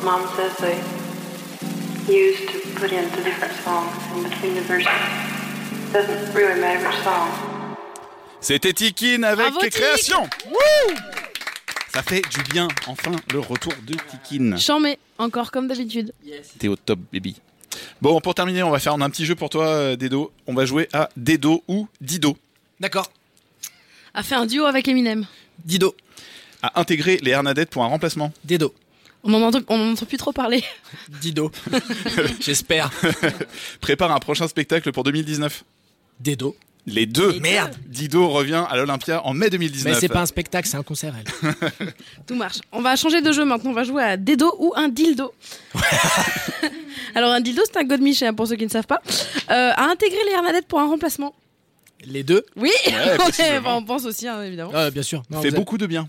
[0.05, 0.77] mom says they
[2.07, 4.87] use to put into different songs in between the verses.
[5.91, 7.27] Doesn't really matter which song.
[8.39, 9.67] C'était Tikin avec Bravo.
[9.71, 10.29] Création.
[11.91, 14.57] Ça fait du bien, enfin, le retour de Tikin.
[14.57, 16.13] Chambé, encore comme d'habitude.
[16.59, 17.35] T'es au top, baby.
[17.99, 20.31] Bon, pour terminer, on va faire un petit jeu pour toi, euh, Dedo.
[20.45, 22.37] On va jouer à Dedo ou Dido.
[22.79, 23.09] D'accord.
[24.13, 25.25] A fait un duo avec Eminem.
[25.63, 25.95] Dido.
[26.61, 28.31] À intégrer les Hernadettes pour un remplacement.
[28.43, 28.71] Dedo.
[29.25, 29.61] On n'en entend,
[30.05, 30.63] plus trop parler.
[31.21, 31.51] Dido.
[32.39, 32.91] J'espère.
[33.81, 35.63] Prépare un prochain spectacle pour 2019.
[36.19, 36.55] Dedo.
[36.85, 37.39] Les deux.
[37.39, 37.75] Merde.
[37.87, 39.93] Dido revient à l'Olympia en mai 2019.
[39.95, 41.93] Mais c'est pas un spectacle, c'est un concert, elle.
[42.27, 42.59] Tout marche.
[42.71, 43.71] On va changer de jeu maintenant.
[43.71, 45.33] On va jouer à Dedo ou un dildo.
[47.15, 49.01] Alors, un dildo, c'est un godemiché, hein, pour ceux qui ne savent pas.
[49.49, 51.33] Euh, à intégrer les Hernadettes pour un remplacement.
[52.05, 52.45] Les deux?
[52.55, 53.77] Oui, Ouais, possiblement.
[53.77, 54.71] on pense aussi, hein, évidemment.
[54.91, 55.23] Bien sûr.
[55.31, 56.07] Non, Fait beaucoup de bien.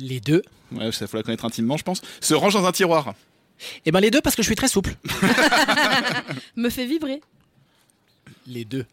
[0.00, 0.42] Les deux
[0.72, 2.02] Ouais, ça faut la connaître intimement, je pense.
[2.20, 3.14] Se range dans un tiroir.
[3.84, 4.94] Eh ben les deux parce que je suis très souple.
[6.56, 7.20] Me fait vibrer.
[8.46, 8.86] Les deux.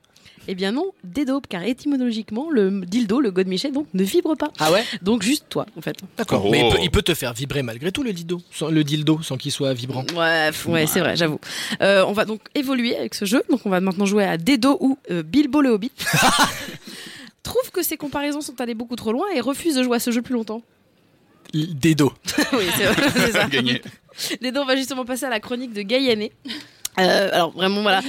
[0.48, 4.52] Eh bien non, Dedo, car étymologiquement, le dildo, le godemiché, donc, ne vibre pas.
[4.60, 5.98] Ah ouais Donc juste toi, en fait.
[6.18, 6.44] D'accord.
[6.46, 6.50] Oh.
[6.52, 9.22] Mais il peut, il peut te faire vibrer malgré tout le dildo, sans, le dildo,
[9.24, 10.06] sans qu'il soit vibrant.
[10.16, 11.40] Ouais, ouais, c'est vrai, j'avoue.
[11.82, 13.44] Euh, on va donc évoluer avec ce jeu.
[13.50, 15.92] Donc, on va maintenant jouer à Dedo ou euh, Bilbo le Hobbit.
[17.44, 20.12] Trouve que ces comparaisons sont allées beaucoup trop loin et refuse de jouer à ce
[20.12, 20.62] jeu plus longtemps.
[21.56, 22.12] Dedo.
[22.54, 23.46] oui, c'est vrai, c'est ça.
[23.48, 23.82] Gagné.
[24.42, 26.32] Dedo, on va justement passer à la chronique de Gaïané.
[26.98, 28.02] Euh, alors vraiment voilà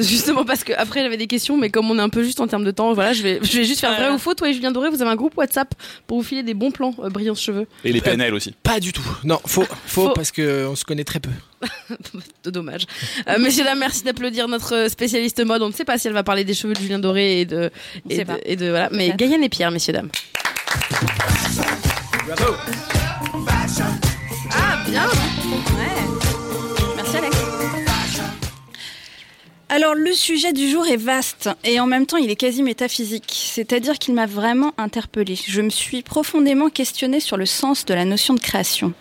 [0.00, 0.44] justement.
[0.44, 2.62] parce que après j'avais des questions mais comme on est un peu juste en termes
[2.66, 4.70] de temps voilà je vais je vais juste faire vrai ou faux toi et Julien
[4.70, 5.74] Doré vous avez un groupe WhatsApp
[6.06, 8.54] pour vous filer des bons plans euh, brillants cheveux Et les PNL aussi.
[8.62, 9.00] Pas du tout.
[9.24, 10.12] Non, faux, faux, Faux.
[10.14, 11.30] parce que on se connaît très peu.
[12.44, 12.84] dommage
[13.30, 16.22] euh, messieurs dames merci d'applaudir notre spécialiste mode on ne sait pas si elle va
[16.22, 17.70] parler des cheveux de Julien Doré et de
[18.10, 18.36] et de, pas.
[18.44, 19.14] et de- voilà mais.
[19.16, 20.10] Gaïane et Pierre messieurs dames
[22.26, 22.54] Bravo.
[24.52, 26.94] Ah, bien Ouais.
[26.96, 27.36] Merci Alex.
[29.68, 33.50] Alors le sujet du jour est vaste et en même temps il est quasi métaphysique,
[33.54, 35.38] c'est-à-dire qu'il m'a vraiment interpellée.
[35.46, 38.92] Je me suis profondément questionnée sur le sens de la notion de création.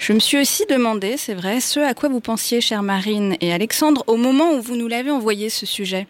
[0.00, 3.52] Je me suis aussi demandé, c'est vrai, ce à quoi vous pensiez, chère Marine et
[3.52, 6.08] Alexandre, au moment où vous nous l'avez envoyé ce sujet.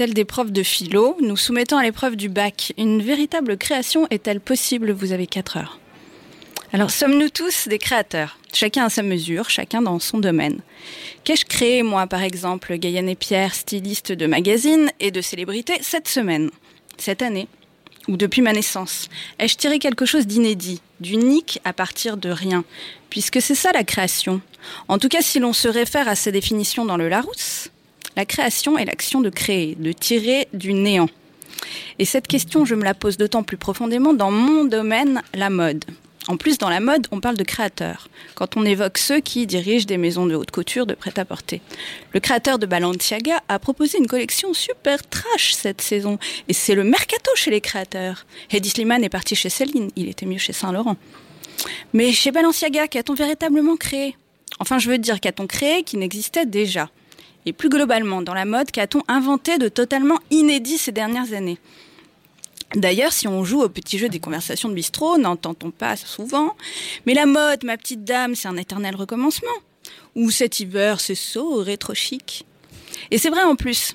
[0.00, 2.72] Tels des profs de philo, nous soumettons à l'épreuve du bac.
[2.78, 4.92] Une véritable création est-elle possible?
[4.92, 5.78] Vous avez 4 heures.
[6.72, 8.38] Alors, sommes-nous tous des créateurs?
[8.54, 10.62] Chacun à sa mesure, chacun dans son domaine.
[11.24, 16.08] Qu'ai-je créé, moi, par exemple, Gaïane et Pierre, styliste de magazines et de célébrités, cette
[16.08, 16.50] semaine,
[16.96, 17.46] cette année
[18.08, 22.64] ou depuis ma naissance Ai-je tiré quelque chose d'inédit, d'unique à partir de rien?
[23.10, 24.40] Puisque c'est ça la création.
[24.88, 27.68] En tout cas, si l'on se réfère à sa définition dans le Larousse,
[28.16, 31.08] la création est l'action de créer, de tirer du néant.
[31.98, 35.84] Et cette question, je me la pose d'autant plus profondément dans mon domaine, la mode.
[36.28, 38.08] En plus, dans la mode, on parle de créateurs.
[38.34, 41.62] Quand on évoque ceux qui dirigent des maisons de haute couture de prêt-à-porter.
[42.12, 46.18] Le créateur de Balenciaga a proposé une collection super trash cette saison.
[46.48, 48.26] Et c'est le mercato chez les créateurs.
[48.50, 49.90] Hedy Slimane est parti chez Céline.
[49.96, 50.96] Il était mieux chez Saint-Laurent.
[51.94, 54.16] Mais chez Balenciaga, qu'a-t-on véritablement créé?
[54.58, 56.90] Enfin, je veux dire, qu'a-t-on créé qui n'existait déjà?
[57.46, 61.58] Et plus globalement, dans la mode, qu'a-t-on inventé de totalement inédit ces dernières années?
[62.74, 66.54] D'ailleurs, si on joue au petit jeu des conversations de bistrot, n'entend-on pas souvent
[67.06, 69.48] Mais la mode, ma petite dame, c'est un éternel recommencement.
[70.14, 72.44] Ou cet hiver, c'est so rétro chic.
[73.10, 73.94] Et c'est vrai en plus.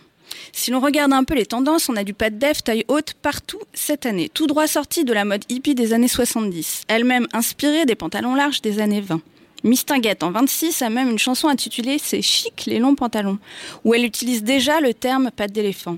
[0.51, 3.59] Si l'on regarde un peu les tendances, on a du pas de taille haute partout
[3.73, 7.95] cette année, tout droit sorti de la mode hippie des années 70, elle-même inspirée des
[7.95, 9.21] pantalons larges des années 20.
[9.65, 13.39] Mistinguette en 26 a même une chanson intitulée C'est chic les longs pantalons,
[13.83, 15.97] où elle utilise déjà le terme patte d'éléphant.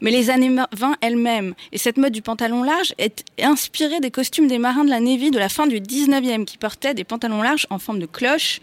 [0.00, 4.46] Mais les années 20 elles-mêmes, et cette mode du pantalon large est inspirée des costumes
[4.46, 7.66] des marins de la Navy de la fin du 19e qui portaient des pantalons larges
[7.68, 8.60] en forme de cloche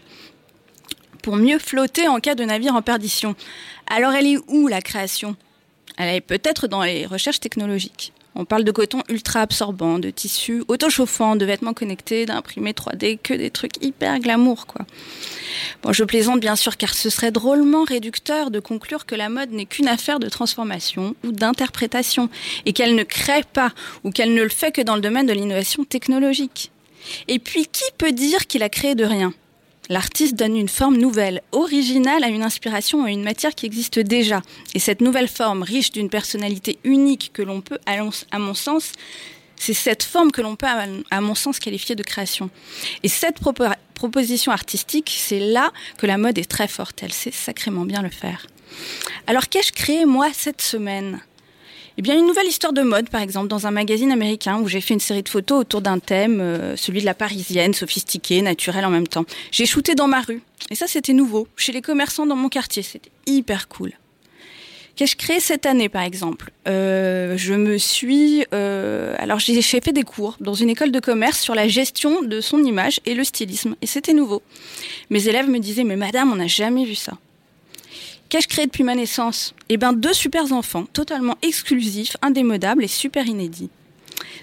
[1.22, 3.36] pour mieux flotter en cas de navire en perdition.
[3.86, 5.36] Alors elle est où la création?
[5.98, 8.14] Elle est peut-être dans les recherches technologiques.
[8.40, 13.34] On parle de coton ultra absorbant, de tissus autochauffants, de vêtements connectés, d'imprimés 3D, que
[13.34, 14.86] des trucs hyper glamour, quoi.
[15.82, 19.50] Bon, je plaisante bien sûr car ce serait drôlement réducteur de conclure que la mode
[19.50, 22.30] n'est qu'une affaire de transformation ou d'interprétation
[22.64, 23.72] et qu'elle ne crée pas
[24.04, 26.70] ou qu'elle ne le fait que dans le domaine de l'innovation technologique.
[27.26, 29.32] Et puis, qui peut dire qu'il a créé de rien?
[29.88, 34.42] L'artiste donne une forme nouvelle, originale à une inspiration à une matière qui existe déjà.
[34.74, 38.92] Et cette nouvelle forme, riche d'une personnalité unique que l'on peut, à mon sens,
[39.56, 40.66] c'est cette forme que l'on peut,
[41.10, 42.50] à mon sens, qualifier de création.
[43.02, 43.64] Et cette propo
[43.94, 47.02] proposition artistique, c'est là que la mode est très forte.
[47.02, 48.46] Elle sait sacrément bien le faire.
[49.26, 51.20] Alors qu'ai-je créé, moi, cette semaine?
[51.98, 54.80] Eh bien, une nouvelle histoire de mode, par exemple, dans un magazine américain où j'ai
[54.80, 58.84] fait une série de photos autour d'un thème, euh, celui de la parisienne, sophistiquée, naturelle
[58.84, 59.24] en même temps.
[59.50, 60.40] J'ai shooté dans ma rue.
[60.70, 61.48] Et ça, c'était nouveau.
[61.56, 62.84] Chez les commerçants dans mon quartier.
[62.84, 63.94] C'était hyper cool.
[64.94, 66.52] Qu'ai-je créé cette année, par exemple?
[66.68, 68.44] Euh, Je me suis...
[68.54, 72.22] Euh, alors, j'ai j'ai fait des cours dans une école de commerce sur la gestion
[72.22, 73.74] de son image et le stylisme.
[73.82, 74.40] Et c'était nouveau.
[75.10, 77.14] Mes élèves me disaient, mais madame, on n'a jamais vu ça.
[78.28, 79.54] Qu'ai-je créé depuis ma naissance?
[79.70, 83.70] Eh bien, deux super enfants, totalement exclusifs, indémodables et super inédits.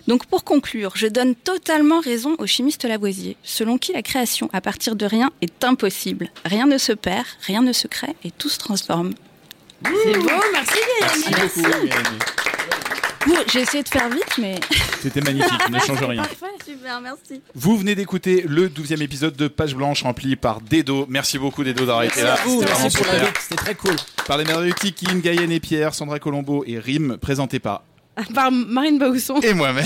[0.08, 4.62] Donc pour conclure, je donne totalement raison au chimiste Lavoisier, selon qui la création à
[4.62, 6.30] partir de rien est impossible.
[6.46, 9.14] Rien ne se perd, rien ne se crée et tout se transforme.
[9.84, 12.20] C'est beau, merci Merci beaucoup, Mélanie.
[13.52, 14.60] J'ai essayé de faire vite, mais...
[15.02, 16.22] C'était magnifique, ne change rien.
[16.22, 17.42] Parfait, super, merci.
[17.54, 21.06] Vous venez d'écouter le 12e épisode de Page Blanche rempli par Dedo.
[21.10, 22.38] Merci beaucoup Dedo d'avoir été là.
[22.38, 23.34] C'était vraiment super.
[23.40, 23.96] c'était très cool.
[24.28, 27.84] Par les merveilleux Tikin, Gaëlle et Pierre, Sandra Colombo et Rim, présentés par
[28.34, 29.40] Par Marine Bausson.
[29.42, 29.86] et moi-même.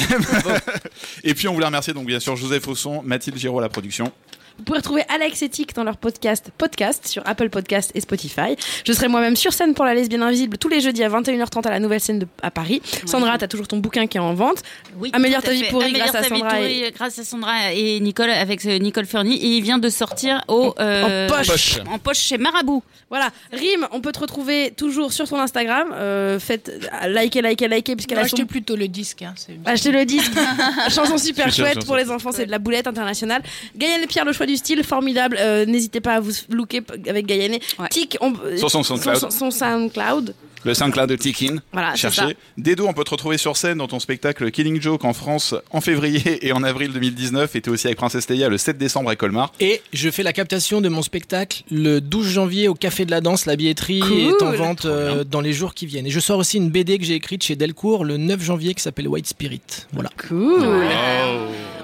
[1.23, 4.11] et puis on voulait remercier donc bien sûr Joseph Ausson, Mathilde Giraud à la production.
[4.59, 8.55] Vous pouvez retrouver Alex et Tic dans leur podcast Podcast sur Apple Podcast et Spotify.
[8.85, 11.69] Je serai moi-même sur scène pour La Lesbienne Invisible tous les jeudis à 21h30 à
[11.71, 12.81] la nouvelle scène de, à Paris.
[13.05, 14.61] Sandra, t'as toujours ton bouquin qui est en vente.
[14.97, 16.55] Oui, Améliore ta vie pourrie Améliore grâce à ta vie Sandra.
[16.57, 19.87] pourrie et- grâce à Sandra et Nicole avec euh, Nicole Ferny et il vient de
[19.89, 21.79] sortir au euh, en poche.
[21.89, 22.83] en poche chez Marabout.
[23.09, 25.93] Voilà, Rim, on peut te retrouver toujours sur ton Instagram.
[25.93, 28.35] Euh, faites euh, liker, liker, liker, puisqu'elle a son...
[28.35, 29.21] Achetez plutôt le disque.
[29.21, 29.33] Hein,
[29.65, 30.33] Achetez le disque.
[30.89, 33.41] Chanson super chouette pour les enfants, c'est de la boulette internationale.
[33.75, 35.37] Gaëlle Pierre, le choix du style, formidable.
[35.39, 37.59] Euh, N'hésitez pas à vous looker avec Gaëlle.
[37.89, 38.33] Tic, on...
[38.57, 39.17] Sur son SoundCloud.
[39.17, 40.33] Son, son SoundCloud.
[40.65, 41.55] Le SoundCloud de Tikin.
[41.71, 42.35] Voilà, Cherchez.
[42.57, 45.79] Dedo, on peut te retrouver sur scène dans ton spectacle Killing Joke en France en
[45.79, 47.55] février et en avril 2019.
[47.55, 49.53] Et t'es aussi avec Princesse Leia le 7 décembre à Colmar.
[49.61, 53.21] Et je fais la captation de mon spectacle le 12 janvier au Café de la
[53.21, 53.45] Danse.
[53.45, 54.17] La billetterie Cool.
[54.19, 56.07] est en vente euh, dans les jours qui viennent.
[56.07, 58.83] Et je sors aussi une BD que j'ai écrite chez Delcourt le 9 janvier qui
[58.83, 59.61] s'appelle White Spirit.
[59.93, 60.09] Voilà.
[60.27, 60.61] Cool.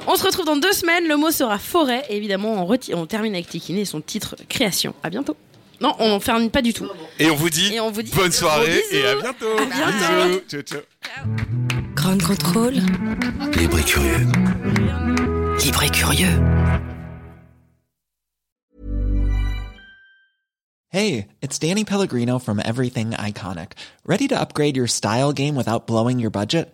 [0.08, 1.08] On se retrouve dans deux semaines.
[1.08, 2.04] Le mot sera forêt.
[2.10, 4.94] Et évidemment, on, reti- on termine avec Tikine et son titre création.
[5.04, 5.36] À bientôt.
[5.82, 6.88] Non, on ferme pas du tout.
[7.20, 9.58] Et on vous dit, Et on vous dit bonne soirée et à bientôt.
[9.58, 10.30] À bientôt.
[10.30, 10.42] Bisous.
[10.48, 10.82] Ciao, ciao.
[11.96, 12.76] Grand contrôle.
[13.58, 14.28] Libre et curieux.
[15.64, 16.30] Libre et curieux.
[20.90, 23.74] Hey, it's Danny Pellegrino from Everything Iconic.
[24.06, 26.74] Ready to upgrade your style game without blowing your budget?